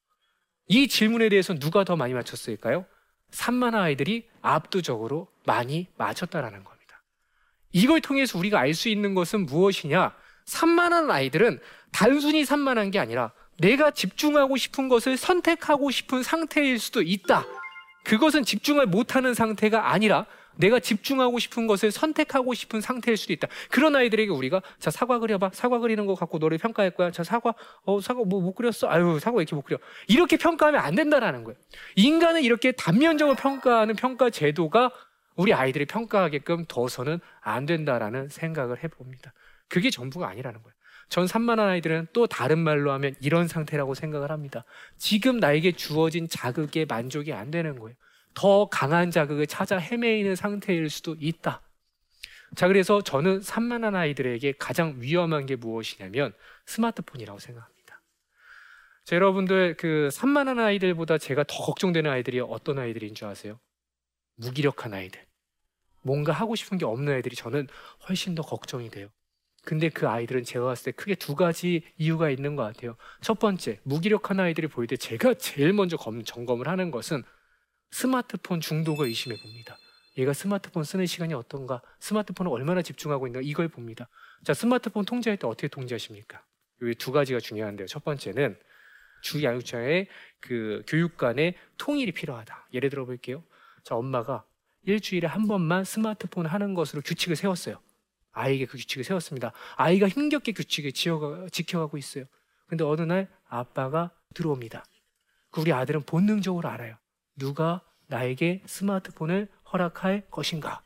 이 0.68 0.88
질문에 0.88 1.30
대해서 1.30 1.54
누가 1.54 1.84
더 1.84 1.96
많이 1.96 2.14
맞췄을까요? 2.14 2.86
3만 3.32 3.76
아이들이 3.76 4.28
압도적으로 4.42 5.28
많이 5.46 5.88
맞췄다라는 5.98 6.64
겁니다. 6.64 7.04
이걸 7.72 8.02
통해서 8.02 8.38
우리가 8.38 8.60
알 8.60 8.74
수 8.74 8.90
있는 8.90 9.16
것은 9.16 9.46
무엇이냐? 9.46 10.14
3만한 10.46 11.10
아이들은 11.10 11.60
단순히 11.92 12.44
산만한 12.46 12.92
게 12.92 13.00
아니라 13.00 13.32
내가 13.60 13.92
집중하고 13.92 14.58
싶은 14.58 14.90
것을 14.90 15.18
선택하고 15.18 15.92
싶은 15.92 16.24
상태일 16.24 16.80
수도 16.80 17.02
있다. 17.02 17.46
그것은 18.04 18.44
집중을 18.44 18.88
못하는 18.88 19.34
상태가 19.34 19.92
아니라 19.92 20.26
내가 20.62 20.80
집중하고 20.80 21.40
싶은 21.40 21.68
것을 21.68 21.92
선택하고 21.92 22.54
싶은 22.54 22.80
상태일 22.80 23.18
수도 23.18 23.34
있다. 23.34 23.48
그런 23.70 23.96
아이들에게 23.96 24.32
우리가 24.32 24.62
자 24.80 24.90
사과 24.92 25.20
그려봐. 25.20 25.52
사과 25.54 25.80
그리는 25.80 26.06
거 26.06 26.16
갖고 26.16 26.38
너를 26.38 26.58
평가할 26.58 26.92
거야. 26.92 27.12
자 27.12 27.24
사과 27.24 27.54
어 27.84 28.00
사과 28.00 28.24
뭐 28.24 28.42
못 28.42 28.54
그렸어. 28.56 28.88
아유 28.90 29.20
사과 29.20 29.38
왜 29.38 29.42
이렇게 29.44 29.56
못 29.56 29.64
그려. 29.64 29.78
이렇게 30.08 30.38
평가하면 30.38 30.80
안 30.80 30.96
된다라는 30.96 31.44
거예요. 31.44 31.58
인간은 31.96 32.44
이렇게 32.44 32.72
단면적으로 32.72 33.36
평가하는 33.36 33.96
평가 33.96 34.30
제도가 34.30 34.92
우리 35.36 35.54
아이들을 35.54 35.86
평가하게끔 35.88 36.66
둬서는 36.68 37.20
안 37.42 37.66
된다라는 37.66 38.30
생각을 38.30 38.84
해봅니다. 38.84 39.34
그게 39.68 39.90
전부가 39.90 40.28
아니라는 40.30 40.62
거예요. 40.62 40.74
전 41.10 41.28
산만한 41.28 41.68
아이들은 41.68 42.08
또 42.14 42.26
다른 42.28 42.60
말로 42.60 42.92
하면 42.94 43.16
이런 43.20 43.48
상태라고 43.48 43.94
생각을 43.96 44.32
합니다. 44.32 44.64
지금 44.98 45.38
나에게 45.40 45.74
주어진 45.74 46.28
자극에 46.30 46.86
만족이 46.86 47.34
안 47.34 47.52
되는 47.52 47.78
거예요. 47.80 47.96
더 48.34 48.68
강한 48.70 49.12
자극을 49.12 49.48
찾아 49.48 49.78
헤매이는 49.78 50.36
상태일 50.36 50.90
수도 50.90 51.16
있다. 51.20 51.62
자, 52.56 52.68
그래서 52.68 53.02
저는 53.02 53.42
산만한 53.42 53.96
아이들에게 53.96 54.54
가장 54.60 54.96
위험한 54.98 55.46
게 55.46 55.56
무엇이냐면 55.56 56.34
스마트폰이라고 56.66 57.40
생각합니다. 57.40 58.02
자, 59.06 59.16
여러분들 59.16 59.76
그 59.78 60.10
산만한 60.12 60.60
아이들보다 60.60 61.18
제가 61.18 61.44
더 61.44 61.56
걱정되는 61.64 62.10
아이들이 62.10 62.40
어떤 62.40 62.80
아이들인 62.80 63.16
줄 63.16 63.28
아세요? 63.28 63.60
무기력한 64.36 64.94
아이들. 64.94 65.26
뭔가 66.04 66.34
하고 66.34 66.56
싶은 66.56 66.78
게 66.78 66.86
없는 66.86 67.14
아이들이 67.14 67.36
저는 67.36 67.68
훨씬 68.08 68.36
더 68.36 68.42
걱정이 68.42 68.90
돼요. 68.90 69.10
근데 69.64 69.90
그 69.90 70.10
아이들은 70.10 70.44
제가 70.44 70.66
봤을 70.66 70.86
때 70.86 70.92
크게 70.92 71.16
두 71.16 71.36
가지 71.36 71.84
이유가 71.98 72.30
있는 72.30 72.56
것 72.56 72.64
같아요. 72.64 72.96
첫 73.22 73.38
번째, 73.38 73.80
무기력한 73.84 74.40
아이들이 74.40 74.68
보일 74.68 74.88
때 74.88 74.98
제가 74.98 75.36
제일 75.36 75.72
먼저 75.74 75.98
검, 75.98 76.24
점검을 76.24 76.68
하는 76.68 76.90
것은 76.90 77.24
스마트폰 77.92 78.62
중독을 78.62 79.08
의심해 79.08 79.38
봅니다. 79.38 79.78
얘가 80.18 80.34
스마트폰 80.34 80.84
쓰는 80.84 81.06
시간이 81.06 81.34
어떤가? 81.34 81.82
스마트폰을 82.00 82.52
얼마나 82.52 82.82
집중하고 82.82 83.28
있는가? 83.28 83.48
이걸 83.48 83.68
봅니다. 83.68 84.10
자, 84.44 84.54
스마트폰 84.54 85.06
통제할 85.06 85.38
때 85.38 85.48
어떻게 85.48 85.68
통제하십니까? 85.68 86.44
여기 86.82 86.96
두 86.96 87.12
가지가 87.12 87.40
중요한데요. 87.40 87.88
첫 87.88 88.04
번째는 88.04 88.58
주 89.22 89.44
양육자의 89.44 90.08
그 90.40 90.84
교육 90.88 91.16
간의 91.16 91.56
통일이 91.78 92.12
필요하다. 92.12 92.68
예를 92.74 92.90
들어 92.90 93.06
볼게요. 93.06 93.44
자, 93.84 93.96
엄마가 93.96 94.44
일주일에 94.84 95.28
한 95.28 95.48
번만 95.48 95.84
스마트폰 95.84 96.48
하는 96.48 96.74
것으로 96.74 97.02
규칙을 97.04 97.36
세웠어요. 97.36 97.80
아이에게 98.32 98.66
그 98.66 98.78
규칙을 98.78 99.04
세웠습니다. 99.04 99.52
아이가 99.76 100.08
힘겹게 100.08 100.54
규칙을 100.54 100.92
지켜가고 101.52 101.98
있어요. 101.98 102.26
근데 102.68 102.84
어느 102.84 103.02
날 103.02 103.28
아빠가 103.48 104.12
들어옵니다. 104.34 104.84
그 105.52 105.62
우리 105.62 105.72
아들은 105.72 106.04
본능적으로 106.04 106.68
알아요. 106.70 106.96
누가 107.36 107.82
나에게 108.08 108.64
스마트폰을 108.66 109.50
허락할 109.72 110.28
것인가? 110.30 110.84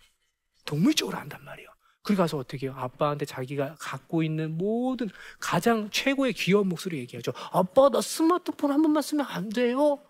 동물적으로 0.65 1.17
안단 1.17 1.43
말이에요. 1.43 1.69
그리 2.03 2.15
가서 2.15 2.37
어떻게 2.37 2.67
해요? 2.67 2.75
아빠한테 2.77 3.25
자기가 3.25 3.75
갖고 3.79 4.21
있는 4.21 4.57
모든 4.57 5.09
가장 5.39 5.89
최고의 5.89 6.33
귀여운 6.33 6.69
목소리 6.69 6.99
얘기하죠. 6.99 7.33
아빠, 7.51 7.89
나 7.89 7.99
스마트폰 7.99 8.71
한 8.71 8.81
번만 8.81 9.01
쓰면 9.01 9.25
안 9.25 9.49
돼요? 9.49 10.03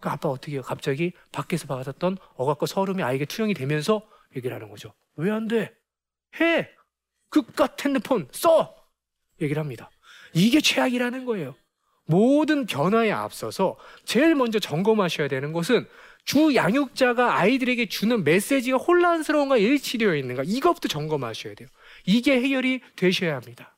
그 0.00 0.08
아빠 0.08 0.28
어떻게 0.28 0.52
해요? 0.52 0.62
갑자기 0.62 1.12
밖에서 1.32 1.66
받았던 1.66 2.18
억압과 2.36 2.66
서름이 2.66 3.02
아이에게 3.02 3.24
투영이 3.24 3.54
되면서 3.54 4.08
얘기를 4.36 4.54
하는 4.54 4.68
거죠. 4.68 4.94
왜 5.16 5.30
안 5.30 5.48
돼? 5.48 5.74
해! 6.40 6.68
그깟 7.30 7.84
핸드폰 7.84 8.28
써! 8.32 8.74
얘기를 9.40 9.60
합니다. 9.60 9.90
이게 10.34 10.60
최악이라는 10.60 11.24
거예요. 11.24 11.56
모든 12.06 12.66
변화에 12.66 13.10
앞서서 13.10 13.76
제일 14.04 14.34
먼저 14.34 14.58
점검하셔야 14.58 15.28
되는 15.28 15.52
것은 15.52 15.86
주 16.24 16.54
양육자가 16.54 17.38
아이들에게 17.38 17.86
주는 17.86 18.24
메시지가 18.24 18.78
혼란스러운가 18.78 19.58
일치되어 19.58 20.14
있는가 20.16 20.42
이것부터 20.46 20.88
점검하셔야 20.88 21.54
돼요. 21.54 21.68
이게 22.06 22.40
해결이 22.40 22.80
되셔야 22.96 23.36
합니다. 23.36 23.76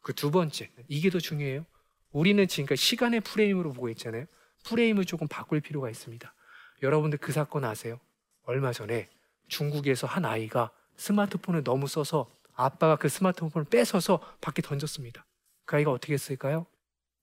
그 0.00 0.12
두 0.14 0.30
번째, 0.30 0.70
이게 0.88 1.10
더 1.10 1.18
중요해요. 1.18 1.64
우리는 2.12 2.46
지금까지 2.46 2.82
시간의 2.82 3.20
프레임으로 3.20 3.72
보고 3.72 3.88
있잖아요. 3.90 4.26
프레임을 4.64 5.04
조금 5.04 5.28
바꿀 5.28 5.60
필요가 5.60 5.88
있습니다. 5.90 6.34
여러분들 6.82 7.18
그 7.18 7.32
사건 7.32 7.64
아세요? 7.64 8.00
얼마 8.44 8.72
전에 8.72 9.08
중국에서 9.48 10.06
한 10.06 10.24
아이가 10.24 10.70
스마트폰을 10.96 11.62
너무 11.64 11.86
써서 11.86 12.30
아빠가 12.54 12.96
그 12.96 13.08
스마트폰을 13.08 13.66
뺏어서 13.66 14.20
밖에 14.40 14.62
던졌습니다. 14.62 15.24
그 15.64 15.76
아이가 15.76 15.90
어떻게 15.90 16.14
했을까요? 16.14 16.66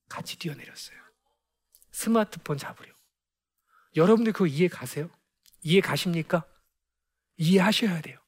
같이 0.09 0.37
뛰어내렸어요. 0.37 0.97
스마트폰 1.91 2.57
잡으려. 2.57 2.91
여러분들 3.95 4.33
그거 4.33 4.47
이해 4.47 4.67
가세요? 4.67 5.09
이해 5.61 5.81
가십니까? 5.81 6.43
이해하셔야 7.37 8.01
돼요. 8.01 8.19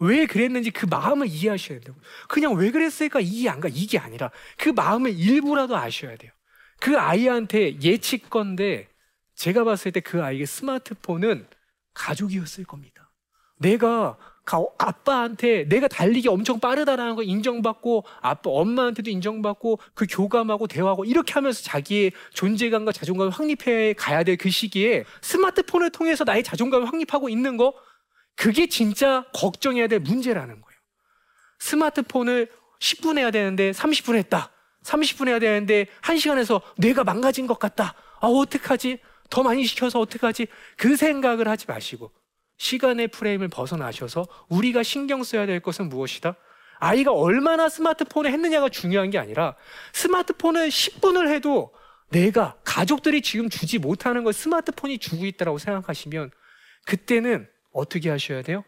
왜 0.00 0.26
그랬는지 0.26 0.70
그 0.70 0.86
마음을 0.86 1.26
이해하셔야 1.26 1.80
돼요. 1.80 1.96
그냥 2.28 2.54
왜 2.54 2.70
그랬을까 2.70 3.20
이해 3.20 3.48
안 3.48 3.60
가. 3.60 3.68
이게 3.68 3.98
아니라 3.98 4.30
그 4.56 4.68
마음의 4.68 5.18
일부라도 5.18 5.76
아셔야 5.76 6.16
돼요. 6.16 6.30
그 6.80 6.98
아이한테 6.98 7.80
예측건데 7.82 8.88
제가 9.34 9.64
봤을 9.64 9.90
때 9.92 10.00
그 10.00 10.22
아이의 10.22 10.46
스마트폰은 10.46 11.48
가족이었을 11.94 12.64
겁니다. 12.64 13.07
내가 13.58 14.16
아빠한테 14.78 15.68
내가 15.68 15.88
달리기 15.88 16.28
엄청 16.28 16.58
빠르다라는 16.58 17.16
거 17.16 17.22
인정받고 17.22 18.04
아빠 18.22 18.50
엄마한테도 18.50 19.10
인정받고 19.10 19.78
그 19.94 20.06
교감하고 20.08 20.66
대화하고 20.66 21.04
이렇게 21.04 21.34
하면서 21.34 21.62
자기의 21.62 22.12
존재감과 22.32 22.92
자존감을 22.92 23.30
확립해 23.30 23.92
가야 23.92 24.22
될 24.24 24.38
그 24.38 24.48
시기에 24.50 25.04
스마트폰을 25.20 25.90
통해서 25.90 26.24
나의 26.24 26.42
자존감을 26.44 26.86
확립하고 26.86 27.28
있는 27.28 27.56
거 27.56 27.74
그게 28.36 28.68
진짜 28.68 29.26
걱정해야 29.34 29.88
될 29.88 29.98
문제라는 29.98 30.60
거예요. 30.60 30.78
스마트폰을 31.58 32.50
10분 32.80 33.18
해야 33.18 33.30
되는데 33.30 33.72
30분 33.72 34.16
했다. 34.16 34.50
30분 34.84 35.28
해야 35.28 35.38
되는데 35.40 35.86
1시간에서 36.02 36.62
뇌가 36.76 37.04
망가진 37.04 37.46
것 37.46 37.58
같다. 37.58 37.94
아, 38.20 38.26
어떡하지? 38.28 39.00
더 39.28 39.42
많이 39.42 39.64
시켜서 39.64 40.00
어떡하지? 40.00 40.46
그 40.76 40.96
생각을 40.96 41.48
하지 41.48 41.66
마시고 41.66 42.12
시간의 42.58 43.08
프레임을 43.08 43.48
벗어나셔서 43.48 44.26
우리가 44.48 44.82
신경 44.82 45.22
써야 45.22 45.46
될 45.46 45.60
것은 45.60 45.88
무엇이다? 45.88 46.36
아이가 46.80 47.12
얼마나 47.12 47.68
스마트폰을 47.68 48.32
했느냐가 48.32 48.68
중요한 48.68 49.10
게 49.10 49.18
아니라 49.18 49.56
스마트폰을 49.92 50.68
10분을 50.68 51.28
해도 51.28 51.72
내가 52.10 52.56
가족들이 52.64 53.22
지금 53.22 53.48
주지 53.48 53.78
못하는 53.78 54.24
걸 54.24 54.32
스마트폰이 54.32 54.98
주고 54.98 55.26
있다고 55.26 55.58
생각하시면 55.58 56.30
그때는 56.86 57.48
어떻게 57.72 58.10
하셔야 58.10 58.42
돼요? 58.42 58.64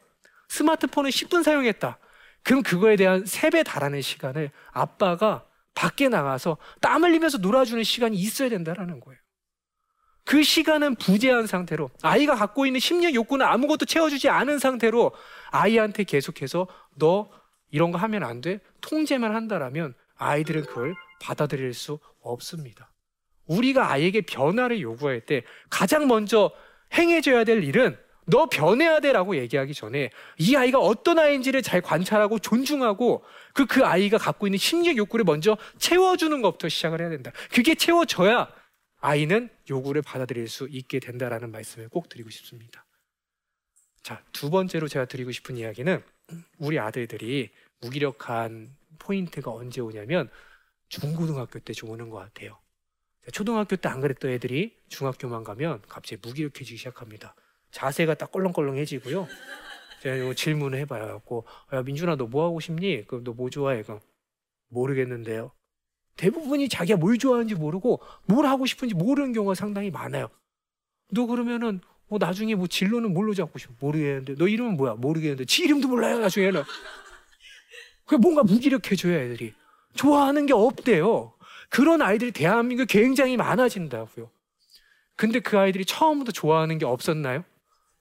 스마트폰을 0.48 1.10
10분 1.10 1.42
사용했다. 1.42 1.98
그럼 2.42 2.62
그거에 2.62 2.96
대한 2.96 3.24
3배 3.24 3.64
달하는 3.64 4.02
시간을 4.02 4.50
아빠가 4.72 5.44
밖에 5.74 6.08
나가서 6.08 6.58
땀 6.80 7.04
흘리면서 7.04 7.38
놀아주는 7.38 7.82
시간이 7.84 8.16
있어야 8.16 8.48
된다는 8.48 9.00
거예요. 9.00 9.18
그 10.30 10.44
시간은 10.44 10.94
부재한 10.94 11.48
상태로 11.48 11.90
아이가 12.02 12.36
갖고 12.36 12.64
있는 12.64 12.78
심리 12.78 13.12
욕구는 13.12 13.44
아무것도 13.44 13.84
채워주지 13.84 14.28
않은 14.28 14.60
상태로 14.60 15.10
아이한테 15.50 16.04
계속해서 16.04 16.68
너 16.94 17.28
이런 17.72 17.90
거 17.90 17.98
하면 17.98 18.22
안 18.22 18.40
돼? 18.40 18.60
통제만 18.80 19.34
한다라면 19.34 19.92
아이들은 20.18 20.66
그걸 20.66 20.94
받아들일 21.20 21.74
수 21.74 21.98
없습니다. 22.20 22.92
우리가 23.46 23.90
아이에게 23.90 24.20
변화를 24.20 24.80
요구할 24.80 25.20
때 25.22 25.42
가장 25.68 26.06
먼저 26.06 26.52
행해줘야 26.94 27.42
될 27.42 27.64
일은 27.64 27.98
너 28.26 28.46
변해야 28.46 29.00
돼 29.00 29.10
라고 29.10 29.36
얘기하기 29.36 29.74
전에 29.74 30.10
이 30.38 30.54
아이가 30.54 30.78
어떤 30.78 31.18
아이인지를 31.18 31.62
잘 31.62 31.80
관찰하고 31.80 32.38
존중하고 32.38 33.24
그, 33.52 33.66
그 33.66 33.84
아이가 33.84 34.16
갖고 34.16 34.46
있는 34.46 34.58
심리 34.58 34.96
욕구를 34.96 35.24
먼저 35.24 35.56
채워주는 35.78 36.40
것부터 36.40 36.68
시작을 36.68 37.00
해야 37.00 37.08
된다. 37.08 37.32
그게 37.50 37.74
채워져야 37.74 38.59
아이는 39.00 39.48
요구를 39.68 40.02
받아들일 40.02 40.48
수 40.48 40.68
있게 40.68 41.00
된다라는 41.00 41.50
말씀을 41.50 41.88
꼭 41.88 42.08
드리고 42.08 42.30
싶습니다. 42.30 42.84
자, 44.02 44.22
두 44.32 44.50
번째로 44.50 44.88
제가 44.88 45.04
드리고 45.06 45.30
싶은 45.32 45.56
이야기는 45.56 46.02
우리 46.58 46.78
아들들이 46.78 47.50
무기력한 47.80 48.74
포인트가 48.98 49.50
언제 49.52 49.80
오냐면 49.80 50.30
중고등학교 50.88 51.58
때좀 51.60 51.90
오는 51.90 52.10
것 52.10 52.18
같아요. 52.18 52.58
초등학교 53.32 53.76
때 53.76 53.88
안 53.88 54.00
그랬던 54.00 54.30
애들이 54.30 54.76
중학교만 54.88 55.44
가면 55.44 55.82
갑자기 55.88 56.20
무기력해지기 56.26 56.76
시작합니다. 56.78 57.34
자세가 57.70 58.14
딱 58.14 58.32
껄렁껄렁해지고요. 58.32 59.28
제가 60.02 60.34
질문을 60.34 60.78
해봐요. 60.80 61.22
야, 61.74 61.82
민준아, 61.82 62.16
너 62.16 62.26
뭐 62.26 62.44
하고 62.44 62.60
싶니? 62.60 63.06
그럼 63.06 63.24
너 63.24 63.32
뭐 63.32 63.50
좋아해? 63.50 63.82
그럼 63.82 64.00
모르겠는데요. 64.68 65.52
대부분이 66.20 66.68
자기가 66.68 66.98
뭘 66.98 67.16
좋아하는지 67.16 67.54
모르고 67.54 68.00
뭘 68.26 68.44
하고 68.44 68.66
싶은지 68.66 68.94
모르는 68.94 69.32
경우가 69.32 69.54
상당히 69.54 69.90
많아요. 69.90 70.28
너 71.12 71.24
그러면은 71.24 71.80
뭐 72.08 72.18
나중에 72.18 72.54
뭐 72.54 72.66
진로는 72.66 73.14
뭘로 73.14 73.32
잡고 73.32 73.58
싶어? 73.58 73.72
모르겠는데. 73.80 74.34
너 74.36 74.46
이름은 74.46 74.76
뭐야? 74.76 74.94
모르겠는데. 74.94 75.46
지 75.46 75.62
이름도 75.62 75.88
몰라요, 75.88 76.18
나중에는. 76.18 76.62
그 78.04 78.16
뭔가 78.16 78.42
무기력해져요, 78.42 79.18
애들이. 79.18 79.54
좋아하는 79.94 80.44
게 80.44 80.52
없대요. 80.52 81.32
그런 81.70 82.02
아이들이 82.02 82.32
대한민국에 82.32 82.86
굉장히 82.86 83.36
많아진다고요. 83.36 84.28
근데 85.16 85.40
그 85.40 85.58
아이들이 85.58 85.84
처음부터 85.84 86.32
좋아하는 86.32 86.78
게 86.78 86.84
없었나요? 86.84 87.44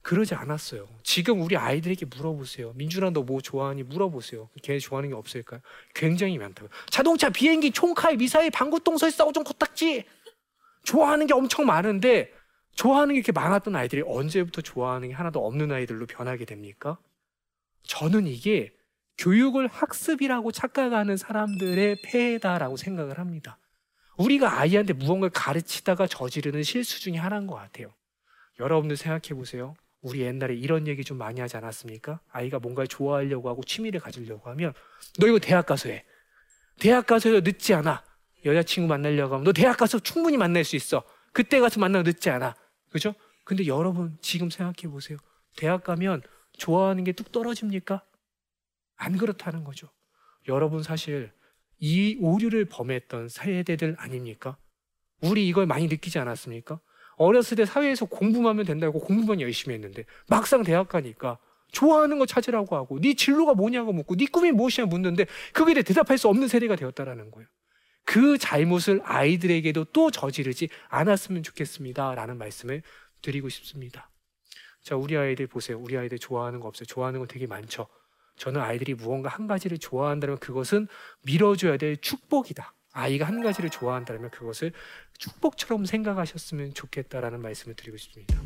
그러지 0.02 0.34
않았어요. 0.34 0.88
지금 1.04 1.42
우리 1.42 1.58
아이들에게 1.58 2.06
물어보세요. 2.06 2.74
민준아 2.76 3.10
너 3.12 3.22
뭐 3.24 3.42
좋아하니 3.42 3.84
물어보세요. 3.84 4.50
걔 4.64 4.80
좋아하는 4.80 5.10
게 5.10 5.16
없을까요? 5.16 5.62
굉장히 5.94 6.38
많다고요. 6.38 6.70
자동차, 6.90 7.30
비행기, 7.30 7.72
총칼, 7.72 8.18
미사일, 8.18 8.50
방구똥, 8.50 8.98
설사오종, 8.98 9.44
코딱지 9.44 10.06
좋아하는 10.84 11.28
게 11.28 11.34
엄청 11.34 11.66
많은데 11.66 12.34
좋아하는 12.76 13.14
게 13.14 13.20
이렇게 13.20 13.32
많았던 13.34 13.76
아이들이 13.76 14.02
언제부터 14.06 14.62
좋아하는 14.62 15.10
게 15.10 15.14
하나도 15.14 15.46
없는 15.46 15.72
아이들로 15.72 16.06
변하게 16.06 16.46
됩니까? 16.46 16.98
저는 17.84 18.26
이게 18.26 18.72
교육을 19.18 19.68
학습이라고 19.68 20.54
착각하는 20.54 21.18
사람들의 21.18 21.98
폐해다라고 22.06 22.78
생각을 22.78 23.20
합니다. 23.20 23.58
우리가 24.18 24.60
아이한테 24.60 24.94
무언가를 24.94 25.32
가르치다가 25.32 26.08
저지르는 26.08 26.64
실수 26.64 27.02
중에 27.02 27.18
하나인 27.18 27.46
것 27.48 27.56
같아요. 27.56 27.94
여러분들 28.60 28.96
생각해 28.98 29.38
보세요. 29.38 29.76
우리 30.02 30.22
옛날에 30.22 30.56
이런 30.56 30.88
얘기 30.88 31.04
좀 31.04 31.18
많이 31.18 31.42
하지 31.42 31.58
않았습니까? 31.58 32.22
아이가 32.32 32.60
뭔가를 32.60 32.88
좋아하려고 32.88 33.50
하고 33.50 33.64
취미를 33.64 34.00
가지려고 34.00 34.50
하면 34.52 34.74
너 35.20 35.28
이거 35.28 35.40
대학 35.40 35.66
가서 35.66 35.90
해. 35.90 36.06
대학 36.80 37.06
가서 37.06 37.30
늦지 37.42 37.74
않아. 37.74 38.04
여자친구 38.46 38.88
만나려고 38.88 39.34
하면 39.36 39.44
너 39.44 39.52
대학 39.52 39.78
가서 39.78 40.00
충분히 40.00 40.38
만날 40.38 40.64
수 40.64 40.76
있어. 40.78 41.04
그때 41.34 41.60
가서 41.60 41.80
만나면 41.80 42.06
늦지 42.06 42.30
않아. 42.30 42.56
그죠? 42.90 43.14
근데 43.44 43.68
여러분 43.68 44.18
지금 44.22 44.50
생각해 44.50 44.90
보세요. 44.92 45.18
대학 45.58 45.84
가면 45.84 46.22
좋아하는 46.58 47.04
게 47.04 47.12
뚝 47.12 47.32
떨어집니까? 47.32 48.04
안 48.96 49.18
그렇다는 49.18 49.64
거죠. 49.64 49.90
여러분 50.48 50.82
사실 50.84 51.32
이 51.80 52.18
오류를 52.22 52.66
범했던 52.66 53.30
세대들 53.30 53.96
아닙니까? 54.00 54.58
우리 55.22 55.48
이걸 55.48 55.66
많이 55.66 55.88
느끼지 55.88 56.20
않았습니까? 56.20 56.80
어렸을 57.20 57.58
때 57.58 57.66
사회에서 57.66 58.06
공부만 58.06 58.52
하면 58.52 58.66
된다고 58.66 59.00
공부만 59.00 59.42
열심히 59.42 59.76
했는데 59.76 60.06
막상 60.28 60.64
대학 60.64 60.88
가니까 60.88 61.38
좋아하는 61.72 62.18
거 62.18 62.26
찾으라고 62.26 62.76
하고 62.76 63.00
네 63.00 63.14
진로가 63.14 63.54
뭐냐고 63.54 63.94
묻고 63.94 64.16
네 64.16 64.26
꿈이 64.26 64.52
무엇이냐 64.52 64.88
묻는데 64.88 65.26
그거에 65.54 65.74
대해 65.74 65.84
대답할 65.84 66.18
수 66.18 66.28
없는 66.30 66.48
세대가 66.48 66.76
되었다라는 66.76 67.30
거예요. 67.30 67.48
그 68.06 68.38
잘못을 68.40 69.02
아이들에게도 69.04 69.86
또 69.94 70.10
저지르지 70.10 70.70
않았으면 70.88 71.44
좋겠습니다라는 71.44 72.38
말씀을 72.38 72.82
드리고 73.22 73.50
싶습니다. 73.50 74.10
자, 74.82 74.96
우리 74.96 75.16
아이들 75.18 75.46
보세요. 75.46 75.78
우리 75.78 75.98
아이들 75.98 76.18
좋아하는 76.18 76.60
거 76.60 76.70
없어요. 76.70 76.86
좋아하는 76.86 77.20
거 77.20 77.28
되게 77.28 77.46
많죠. 77.46 77.88
저는 78.38 78.62
아이들이 78.62 78.94
무언가 78.94 79.30
한 79.30 79.46
가지를 79.46 79.78
좋아한다면 79.78 80.40
그것은 80.40 80.88
밀어줘야 81.24 81.78
될 81.78 81.98
축복이다. 81.98 82.74
아이가 83.00 83.26
한 83.26 83.42
가지를 83.42 83.70
좋아한다면 83.70 84.30
그것을 84.30 84.72
축복처럼 85.18 85.86
생각하셨으면 85.86 86.74
좋겠다라는 86.74 87.42
말씀을 87.42 87.76
드리고 87.76 87.98
싶습니다. 87.98 88.40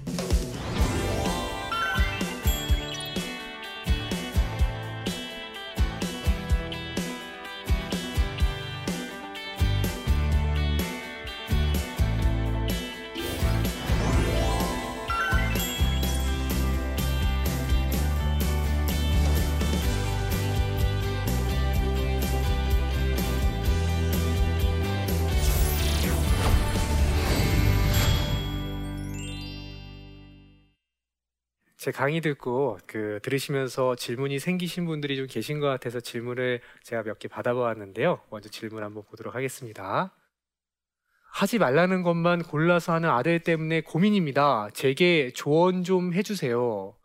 제 31.84 31.92
강의 31.92 32.22
듣고 32.22 32.80
그 32.88 33.20
들으시면서 33.24 33.98
질문이 33.98 34.40
생기신 34.40 34.86
분들이 34.86 35.18
좀 35.18 35.28
계신 35.28 35.60
것 35.60 35.68
같아서 35.68 36.00
질문을 36.00 36.62
제가 36.82 37.04
몇 37.04 37.20
개 37.20 37.28
받아보았는데요. 37.28 38.22
먼저 38.32 38.48
질문 38.48 38.84
한번 38.84 39.04
보도록 39.04 39.36
하겠습니다. 39.36 40.16
하지 41.34 41.60
말라는 41.60 42.02
것만 42.02 42.44
골라서 42.44 42.94
하는 42.94 43.10
아들 43.10 43.42
때문에 43.42 43.82
고민입니다. 43.82 44.70
제게 44.74 45.34
조언 45.36 45.84
좀 45.84 46.14
해주세요. 46.14 46.96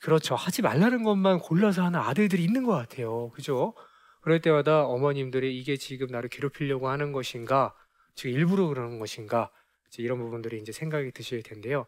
그렇죠. 0.00 0.34
하지 0.34 0.62
말라는 0.62 1.02
것만 1.02 1.40
골라서 1.40 1.84
하는 1.84 2.00
아들들이 2.00 2.42
있는 2.42 2.64
것 2.64 2.72
같아요. 2.72 3.32
그죠? 3.32 3.74
그럴 4.22 4.40
때마다 4.40 4.86
어머님들이 4.86 5.58
이게 5.58 5.76
지금 5.76 6.06
나를 6.06 6.30
괴롭히려고 6.30 6.88
하는 6.88 7.12
것인가, 7.12 7.74
지금 8.14 8.34
일부러 8.34 8.66
그러는 8.66 8.98
것인가, 8.98 9.50
이런 9.98 10.18
부분들이 10.18 10.58
이제 10.60 10.72
생각이 10.72 11.12
드실 11.12 11.42
텐데요. 11.42 11.86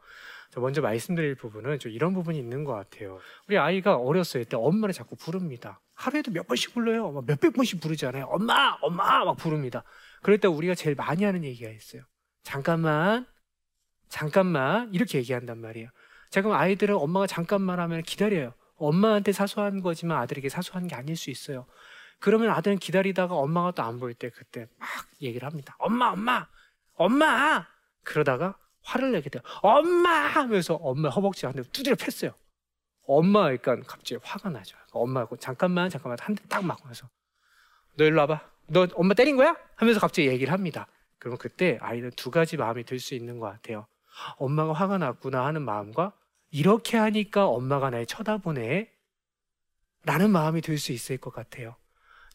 먼저 0.57 0.81
말씀드릴 0.81 1.35
부분은 1.35 1.79
좀 1.79 1.93
이런 1.93 2.15
부분이 2.15 2.39
있는 2.39 2.65
것 2.65 2.73
같아요. 2.73 3.19
우리 3.47 3.59
아이가 3.59 3.97
어렸을 3.97 4.45
때 4.45 4.57
엄마를 4.57 4.93
자꾸 4.95 5.17
부릅니다. 5.17 5.81
하루에도 5.95 6.31
몇 6.31 6.47
번씩 6.47 6.75
불러요. 6.75 7.11
몇백 7.27 7.53
번씩 7.53 7.81
부르잖아요. 7.81 8.27
엄마, 8.27 8.77
엄마 8.81 9.25
막 9.25 9.37
부릅니다. 9.37 9.83
그럴 10.23 10.39
때 10.39 10.49
우리가 10.49 10.75
제일 10.75 10.95
많이 10.97 11.25
하는 11.25 11.45
얘기가 11.45 11.71
있어요. 11.71 12.03
잠깐만, 12.43 13.27
잠깐만 14.09 14.93
이렇게 14.95 15.19
얘기한단 15.19 15.59
말이에요. 15.59 15.89
자 16.31 16.43
그럼 16.43 16.57
아이들은 16.57 16.95
엄마가 16.97 17.27
잠깐만 17.27 17.81
하면 17.81 18.03
기다려요. 18.03 18.55
엄마한테 18.77 19.33
사소한 19.33 19.81
거지만 19.81 20.19
아들에게 20.19 20.49
사소한 20.49 20.87
게 20.87 20.95
아닐 20.95 21.17
수 21.17 21.31
있어요. 21.31 21.67
그러면 22.19 22.51
아들은 22.51 22.79
기다리다가 22.79 23.35
엄마가 23.35 23.73
또 23.73 23.83
안 23.83 23.99
보일 23.99 24.15
때 24.15 24.31
그때 24.31 24.67
막 24.79 24.89
얘기를 25.21 25.47
합니다. 25.47 25.77
엄마, 25.79 26.11
엄마, 26.11 26.47
엄마. 26.95 27.67
그러다가 28.05 28.57
화를 28.87 29.13
내게 29.13 29.29
돼요. 29.31 29.43
엄마! 29.63 30.11
하면서 30.11 30.75
엄마 30.75 31.09
허벅지 31.09 31.45
한 31.47 31.55
대 31.55 31.63
두드려 31.63 31.97
팼어요. 31.97 32.33
엄마 33.09 33.43
그러니까 33.57 33.77
갑자기 33.87 34.19
화가 34.23 34.51
나죠. 34.51 34.77
엄마하고 34.93 35.37
잠깐만 35.37 35.91
잠깐만 35.91 36.19
한 36.21 36.35
대 36.35 36.43
딱 36.49 36.65
맞고나서 36.65 37.09
너 37.97 38.05
일로 38.05 38.21
와봐. 38.21 38.41
너 38.69 38.87
엄마 38.95 39.15
때린 39.15 39.37
거야? 39.37 39.57
하면서 39.77 40.01
갑자기 40.01 40.29
얘기를 40.29 40.53
합니다. 40.53 40.87
그러면 41.19 41.39
그때 41.39 41.79
아이는 41.81 42.11
두 42.17 42.31
가지 42.31 42.57
마음이 42.57 42.85
들 42.85 42.99
수 43.01 43.15
있는 43.15 43.39
것 43.39 43.47
같아요. 43.47 43.87
엄마가 44.39 44.73
화가 44.73 44.99
났구나 44.99 45.45
하는 45.47 45.63
마음과 45.63 46.13
이렇게 46.51 46.97
하니까 46.97 47.47
엄마가 47.49 47.91
날 47.91 48.07
쳐다보네 48.07 48.91
라는 50.05 50.31
마음이 50.31 50.61
들 50.63 50.79
수 50.79 50.93
있을 50.93 51.17
것 51.19 51.33
같아요. 51.33 51.77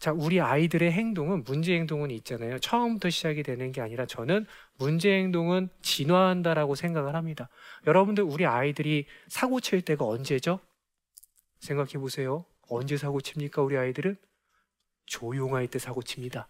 자, 0.01 0.11
우리 0.11 0.41
아이들의 0.41 0.91
행동은 0.91 1.43
문제 1.43 1.75
행동은 1.75 2.09
있잖아요. 2.09 2.57
처음부터 2.57 3.11
시작이 3.11 3.43
되는 3.43 3.71
게 3.71 3.81
아니라 3.81 4.07
저는 4.07 4.47
문제 4.79 5.11
행동은 5.11 5.69
진화한다라고 5.83 6.73
생각을 6.73 7.15
합니다. 7.15 7.49
여러분들 7.85 8.23
우리 8.23 8.47
아이들이 8.47 9.05
사고 9.27 9.59
칠 9.59 9.83
때가 9.83 10.03
언제죠? 10.03 10.59
생각해 11.59 11.99
보세요. 11.99 12.45
언제 12.67 12.97
사고 12.97 13.21
칩니까? 13.21 13.61
우리 13.61 13.77
아이들은 13.77 14.17
조용할 15.05 15.67
때 15.67 15.77
사고 15.77 16.01
칩니다. 16.01 16.47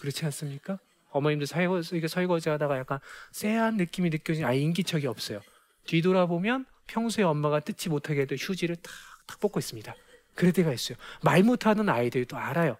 그렇지 0.00 0.24
않습니까? 0.24 0.78
어머님들 1.10 1.46
설거지, 1.46 2.08
설거지 2.08 2.48
하다가 2.48 2.78
약간 2.78 3.00
쎄한 3.32 3.76
느낌이 3.76 4.08
느껴지는 4.08 4.48
아이 4.48 4.62
인기척이 4.62 5.06
없어요. 5.06 5.42
뒤돌아보면 5.88 6.64
평소에 6.86 7.24
엄마가 7.24 7.60
뜯지 7.60 7.90
못하게 7.90 8.22
해도 8.22 8.34
휴지를 8.34 8.76
탁 8.76 8.90
탁 9.26 9.40
뽑고 9.40 9.58
있습니다. 9.58 9.94
그럴 10.34 10.52
때가 10.52 10.72
있어요. 10.72 10.96
말 11.22 11.42
못하는 11.42 11.88
아이들도 11.88 12.36
알아요. 12.36 12.76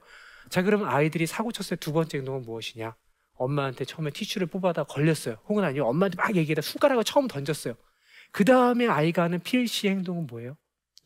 자, 0.50 0.62
그러면 0.62 0.88
아이들이 0.88 1.26
사고 1.26 1.52
쳤을 1.52 1.76
때 1.76 1.80
두 1.80 1.92
번째 1.92 2.18
행동은 2.18 2.42
무엇이냐? 2.42 2.94
엄마한테 3.36 3.84
처음에 3.84 4.10
티슈를 4.10 4.46
뽑아다 4.46 4.84
걸렸어요. 4.84 5.36
혹은 5.48 5.64
아니면 5.64 5.88
엄마한테 5.88 6.16
막 6.16 6.34
얘기하다 6.36 6.62
숟가락을 6.62 7.04
처음 7.04 7.26
던졌어요. 7.28 7.74
그 8.32 8.44
다음에 8.44 8.86
아이가 8.86 9.24
하는 9.24 9.40
필시 9.40 9.88
행동은 9.88 10.26
뭐예요? 10.26 10.56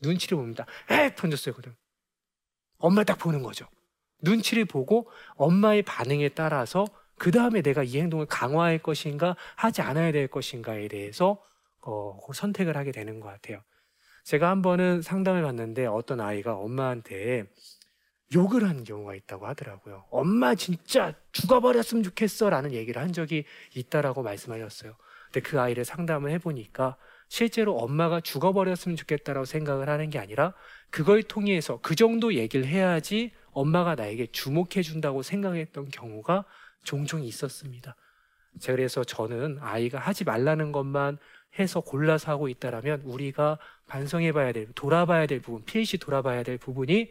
눈치를 0.01 0.37
봅니다. 0.37 0.65
에 0.89 1.15
던졌어요. 1.15 1.55
그럼 1.55 1.75
엄마 2.77 3.03
딱 3.03 3.17
보는 3.17 3.43
거죠. 3.43 3.65
눈치를 4.21 4.65
보고 4.65 5.09
엄마의 5.35 5.81
반응에 5.83 6.29
따라서 6.29 6.85
그 7.17 7.31
다음에 7.31 7.61
내가 7.61 7.83
이 7.83 7.97
행동을 7.99 8.25
강화할 8.25 8.79
것인가 8.79 9.35
하지 9.55 9.81
않아야 9.81 10.11
될 10.11 10.27
것인가에 10.27 10.87
대해서 10.87 11.41
어, 11.81 12.19
선택을 12.33 12.77
하게 12.77 12.91
되는 12.91 13.19
것 13.19 13.27
같아요. 13.29 13.61
제가 14.29 14.47
한 14.47 14.61
번은 14.61 15.01
상담을 15.01 15.41
받는데 15.41 15.87
어떤 15.87 16.21
아이가 16.21 16.53
엄마한테 16.53 17.45
욕을 18.35 18.63
한 18.63 18.83
경우가 18.83 19.15
있다고 19.15 19.47
하더라고요. 19.47 20.05
엄마 20.11 20.53
진짜 20.53 21.15
죽어버렸으면 21.31 22.03
좋겠어 22.03 22.51
라는 22.51 22.71
얘기를 22.73 23.01
한 23.01 23.11
적이 23.11 23.45
있다라고 23.73 24.21
말씀하셨어요. 24.21 24.95
근데 25.31 25.39
그 25.39 25.59
아이를 25.59 25.83
상담을 25.83 26.29
해보니까 26.33 26.95
실제로 27.27 27.75
엄마가 27.77 28.21
죽어버렸으면 28.21 28.97
좋겠다라고 28.97 29.45
생각을 29.45 29.89
하는 29.89 30.11
게 30.11 30.19
아니라 30.19 30.53
그걸 30.91 31.23
통해서 31.23 31.79
그 31.81 31.95
정도 31.95 32.35
얘기를 32.35 32.67
해야지 32.67 33.31
엄마가 33.49 33.95
나에게 33.95 34.27
주목해 34.27 34.83
준다고 34.83 35.23
생각했던 35.23 35.89
경우가 35.89 36.45
종종 36.83 37.23
있었습니다. 37.23 37.95
그래서 38.63 39.03
저는 39.03 39.57
아이가 39.59 39.97
하지 39.97 40.23
말라는 40.23 40.71
것만 40.71 41.17
해서 41.57 41.81
골라서 41.81 42.31
하고 42.31 42.47
있다라면 42.47 43.01
우리가 43.05 43.57
반성해 43.87 44.31
봐야 44.31 44.51
될, 44.51 44.67
돌아봐야 44.75 45.25
될 45.25 45.41
부분, 45.41 45.63
PH 45.65 45.97
돌아봐야 45.97 46.43
될 46.43 46.57
부분이 46.57 47.09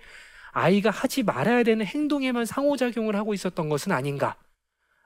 아이가 0.53 0.91
하지 0.91 1.23
말아야 1.23 1.63
되는 1.65 1.85
행동에만 1.85 2.45
상호작용을 2.47 3.17
하고 3.17 3.35
있었던 3.35 3.69
것은 3.69 3.93
아닌가. 3.93 4.37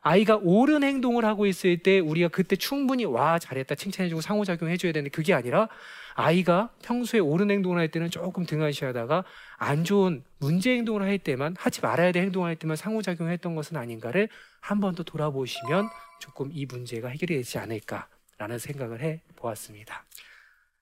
아이가 0.04 0.36
옳은 0.36 0.82
행동을 0.82 1.24
하고 1.24 1.46
있을 1.46 1.78
때 1.78 2.00
우리가 2.00 2.28
그때 2.28 2.56
충분히 2.56 3.04
와 3.04 3.38
잘했다 3.38 3.76
칭찬해주고 3.76 4.20
상호작용 4.20 4.68
해줘야 4.68 4.90
되는데 4.92 5.10
그게 5.10 5.32
아니라 5.32 5.68
아이가 6.14 6.70
평소에 6.82 7.20
옳은 7.20 7.50
행동을 7.52 7.78
할 7.78 7.88
때는 7.88 8.10
조금 8.10 8.44
등한시 8.44 8.84
하다가 8.84 9.24
안 9.58 9.84
좋은 9.84 10.24
문제 10.40 10.72
행동을 10.72 11.02
할 11.02 11.18
때만 11.18 11.54
하지 11.56 11.80
말아야 11.82 12.10
될 12.10 12.24
행동을 12.24 12.48
할 12.48 12.56
때만 12.56 12.76
상호작용했던 12.76 13.54
것은 13.54 13.76
아닌가를 13.76 14.28
한 14.60 14.80
번 14.80 14.94
더 14.96 15.04
돌아보시면 15.04 15.88
조금 16.20 16.50
이 16.52 16.66
문제가 16.66 17.08
해결이 17.08 17.36
되지 17.36 17.58
않을까 17.58 18.08
라는 18.38 18.58
생각을 18.58 19.00
해 19.00 19.22
보았습니다. 19.36 20.04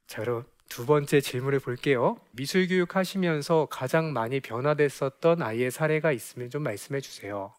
자 0.06 0.22
그럼 0.22 0.44
두 0.68 0.86
번째 0.86 1.20
질문을 1.20 1.58
볼게요. 1.58 2.16
미술 2.32 2.68
교육 2.68 2.96
하시면서 2.96 3.66
가장 3.70 4.12
많이 4.12 4.40
변화됐었던 4.40 5.42
아이의 5.42 5.70
사례가 5.70 6.12
있으면 6.12 6.48
좀 6.48 6.62
말씀해 6.62 7.00
주세요. 7.00 7.52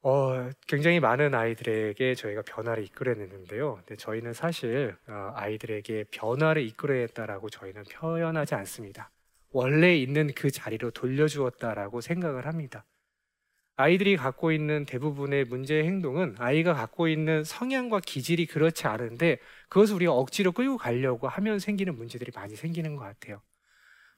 어, 0.00 0.48
굉장히 0.66 1.00
많은 1.00 1.34
아이들에게 1.34 2.14
저희가 2.14 2.42
변화를 2.42 2.84
이끌어냈는데요. 2.84 3.74
근데 3.76 3.96
저희는 3.96 4.32
사실 4.32 4.96
어, 5.08 5.32
아이들에게 5.34 6.04
변화를 6.10 6.62
이끌어냈다라고 6.62 7.50
저희는 7.50 7.82
표현하지 7.84 8.54
않습니다. 8.54 9.10
원래 9.50 9.96
있는 9.96 10.32
그 10.34 10.50
자리로 10.50 10.90
돌려주었다라고 10.92 12.00
생각을 12.00 12.46
합니다. 12.46 12.84
아이들이 13.80 14.16
갖고 14.16 14.50
있는 14.50 14.84
대부분의 14.86 15.44
문제 15.44 15.84
행동은 15.84 16.34
아이가 16.38 16.74
갖고 16.74 17.06
있는 17.06 17.44
성향과 17.44 18.00
기질이 18.00 18.46
그렇지 18.46 18.88
않은데 18.88 19.38
그것을 19.68 19.94
우리가 19.94 20.12
억지로 20.12 20.50
끌고 20.50 20.78
가려고 20.78 21.28
하면 21.28 21.60
생기는 21.60 21.94
문제들이 21.94 22.32
많이 22.34 22.56
생기는 22.56 22.96
것 22.96 23.04
같아요. 23.04 23.40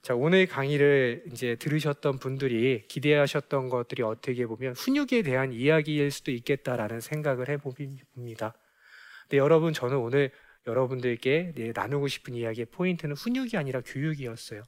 자, 0.01 0.14
오늘 0.14 0.46
강의를 0.46 1.25
이제 1.31 1.57
들으셨던 1.57 2.20
분들이 2.20 2.87
기대하셨던 2.88 3.68
것들이 3.68 4.03
어떻게 4.03 4.46
보면 4.46 4.73
훈육에 4.73 5.20
대한 5.23 5.53
이야기일 5.53 6.11
수도 6.11 6.31
있겠다라는 6.31 7.01
생각을 7.01 7.51
해봅니다. 7.51 8.55
근데 9.25 9.37
여러분, 9.37 9.75
저는 9.75 9.99
오늘 9.99 10.31
여러분들께 10.66 11.53
네, 11.55 11.73
나누고 11.75 12.09
싶은 12.09 12.33
이야기의 12.33 12.68
포인트는 12.70 13.14
훈육이 13.14 13.59
아니라 13.59 13.83
교육이었어요. 13.85 14.62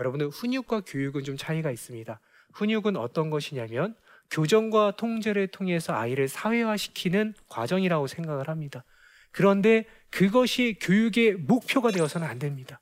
여러분들, 0.00 0.28
훈육과 0.28 0.82
교육은 0.82 1.24
좀 1.24 1.38
차이가 1.38 1.70
있습니다. 1.70 2.20
훈육은 2.52 2.96
어떤 2.96 3.30
것이냐면 3.30 3.96
교정과 4.30 4.96
통제를 4.96 5.48
통해서 5.48 5.94
아이를 5.94 6.28
사회화시키는 6.28 7.34
과정이라고 7.48 8.06
생각을 8.06 8.48
합니다. 8.48 8.84
그런데 9.30 9.84
그것이 10.10 10.76
교육의 10.80 11.34
목표가 11.34 11.90
되어서는 11.90 12.26
안 12.26 12.38
됩니다. 12.38 12.80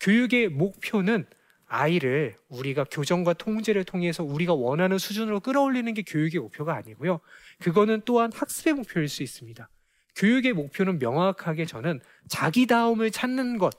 교육의 0.00 0.48
목표는 0.48 1.26
아이를 1.66 2.36
우리가 2.48 2.84
교정과 2.90 3.34
통제를 3.34 3.84
통해서 3.84 4.22
우리가 4.22 4.52
원하는 4.52 4.98
수준으로 4.98 5.40
끌어올리는 5.40 5.92
게 5.94 6.02
교육의 6.02 6.40
목표가 6.40 6.74
아니고요. 6.76 7.20
그거는 7.60 8.02
또한 8.04 8.30
학습의 8.34 8.74
목표일 8.74 9.08
수 9.08 9.22
있습니다. 9.22 9.68
교육의 10.16 10.52
목표는 10.52 10.98
명확하게 10.98 11.64
저는 11.64 12.00
자기다움을 12.28 13.10
찾는 13.10 13.56
것. 13.56 13.74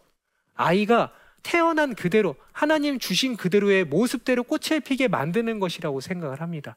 아이가 0.55 1.13
태어난 1.43 1.93
그대로 1.93 2.35
하나님 2.51 2.97
주신 2.97 3.37
그대로의 3.37 3.83
모습대로 3.83 4.43
꽃을 4.43 4.79
피게 4.79 5.07
만드는 5.07 5.59
것이라고 5.59 5.99
생각을 5.99 6.41
합니다. 6.41 6.75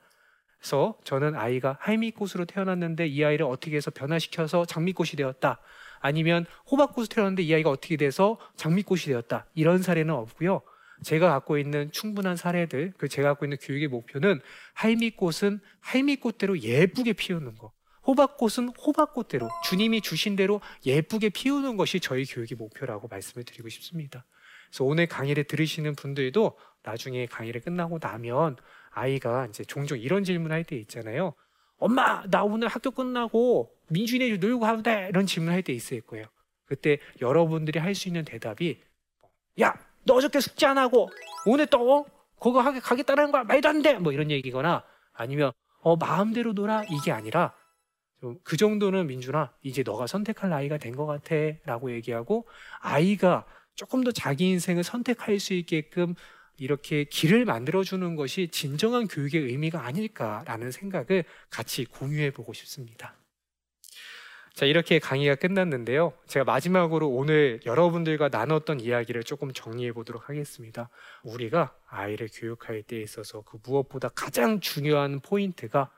그래서 0.66 0.98
저는 1.04 1.36
아이가 1.36 1.78
할미꽃으로 1.80 2.44
태어났는데 2.44 3.06
이 3.06 3.22
아이를 3.22 3.46
어떻게 3.46 3.76
해서 3.76 3.92
변화시켜서 3.92 4.64
장미꽃이 4.64 5.10
되었다. 5.10 5.60
아니면 6.00 6.44
호박꽃으로 6.68 7.06
태어났는데 7.06 7.44
이 7.44 7.54
아이가 7.54 7.70
어떻게 7.70 7.96
돼서 7.96 8.36
장미꽃이 8.56 9.02
되었다. 9.02 9.46
이런 9.54 9.80
사례는 9.80 10.12
없고요. 10.12 10.62
제가 11.04 11.30
갖고 11.30 11.56
있는 11.56 11.92
충분한 11.92 12.34
사례들, 12.34 12.94
그 12.98 13.06
제가 13.06 13.28
갖고 13.28 13.44
있는 13.44 13.58
교육의 13.60 13.86
목표는 13.86 14.40
할미꽃은 14.74 15.60
할미꽃대로 15.82 16.58
예쁘게 16.58 17.12
피우는 17.12 17.54
거. 17.58 17.70
호박꽃은 18.08 18.70
호박꽃대로 18.70 19.48
주님이 19.68 20.00
주신 20.00 20.34
대로 20.34 20.60
예쁘게 20.84 21.28
피우는 21.28 21.76
것이 21.76 22.00
저희 22.00 22.24
교육의 22.24 22.56
목표라고 22.58 23.06
말씀을 23.06 23.44
드리고 23.44 23.68
싶습니다. 23.68 24.24
그래서 24.68 24.82
오늘 24.82 25.06
강의를 25.06 25.44
들으시는 25.44 25.94
분들도 25.94 26.58
나중에 26.82 27.26
강의를 27.26 27.60
끝나고 27.60 28.00
나면 28.00 28.56
아이가 28.96 29.46
이제 29.46 29.64
종종 29.64 29.98
이런 29.98 30.24
질문 30.24 30.52
할 30.52 30.64
때 30.64 30.76
있잖아요. 30.76 31.34
엄마, 31.78 32.22
나 32.30 32.42
오늘 32.42 32.68
학교 32.68 32.90
끝나고 32.90 33.70
민준이 33.90 34.38
놀고 34.38 34.60
가도 34.60 34.82
돼? 34.82 35.08
이런 35.10 35.26
질문 35.26 35.52
할 35.52 35.62
때 35.62 35.72
있을 35.72 36.00
거예요. 36.00 36.26
그때 36.64 36.98
여러분들이 37.20 37.78
할 37.78 37.94
수 37.94 38.08
있는 38.08 38.24
대답이 38.24 38.80
야, 39.60 39.74
너 40.04 40.14
어저께 40.14 40.40
숙제 40.40 40.66
안 40.66 40.78
하고 40.78 41.10
오늘 41.46 41.66
또 41.66 42.06
그거 42.40 42.60
하게 42.60 42.80
가겠다는 42.80 43.30
거야? 43.32 43.44
말도 43.44 43.68
안 43.68 43.82
돼! 43.82 43.94
뭐 43.98 44.12
이런 44.12 44.30
얘기거나 44.30 44.82
아니면 45.12 45.52
어, 45.82 45.96
마음대로 45.96 46.52
놀아? 46.52 46.82
이게 46.90 47.12
아니라 47.12 47.54
그 48.44 48.56
정도는 48.56 49.06
민준아, 49.06 49.52
이제 49.62 49.82
너가 49.82 50.06
선택할 50.06 50.50
나이가 50.50 50.78
된 50.78 50.96
것 50.96 51.06
같아. 51.06 51.34
라고 51.66 51.92
얘기하고 51.92 52.46
아이가 52.80 53.46
조금 53.74 54.02
더 54.04 54.10
자기 54.10 54.48
인생을 54.50 54.82
선택할 54.84 55.38
수 55.38 55.52
있게끔 55.54 56.14
이렇게 56.58 57.04
길을 57.04 57.44
만들어주는 57.44 58.16
것이 58.16 58.48
진정한 58.48 59.06
교육의 59.06 59.42
의미가 59.42 59.84
아닐까라는 59.84 60.70
생각을 60.70 61.24
같이 61.50 61.84
공유해 61.84 62.30
보고 62.30 62.52
싶습니다. 62.52 63.14
자, 64.54 64.64
이렇게 64.64 64.98
강의가 64.98 65.34
끝났는데요. 65.34 66.14
제가 66.26 66.44
마지막으로 66.44 67.10
오늘 67.10 67.60
여러분들과 67.66 68.30
나눴던 68.30 68.80
이야기를 68.80 69.22
조금 69.22 69.52
정리해 69.52 69.92
보도록 69.92 70.30
하겠습니다. 70.30 70.88
우리가 71.24 71.76
아이를 71.86 72.30
교육할 72.32 72.82
때 72.82 72.98
있어서 73.02 73.42
그 73.42 73.58
무엇보다 73.62 74.08
가장 74.08 74.60
중요한 74.60 75.20
포인트가 75.20 75.90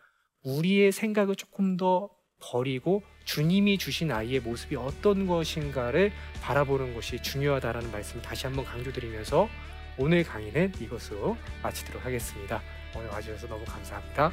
우리의 0.42 0.90
생각을 0.90 1.36
조금 1.36 1.76
더 1.76 2.10
버리고 2.40 3.04
주님이 3.24 3.78
주신 3.78 4.10
아이의 4.10 4.40
모습이 4.40 4.74
어떤 4.74 5.28
것인가를 5.28 6.10
바라보는 6.42 6.94
것이 6.94 7.22
중요하다라는 7.22 7.92
말씀을 7.92 8.22
다시 8.22 8.46
한번 8.46 8.64
강조드리면서 8.64 9.48
오늘 9.98 10.22
강의는 10.22 10.72
이것으로 10.80 11.36
마치도록 11.60 12.04
하겠습니다. 12.04 12.62
오늘 12.96 13.08
와주셔서 13.08 13.48
너무 13.48 13.64
감사합니다. 13.64 14.30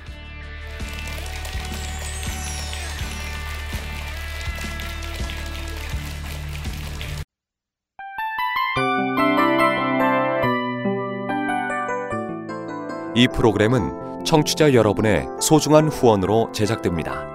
이 13.15 13.27
프로그램은 13.29 14.23
청취자 14.25 14.73
여러분의 14.73 15.25
소중한 15.41 15.87
후원으로 15.87 16.51
제작됩니다. 16.51 17.34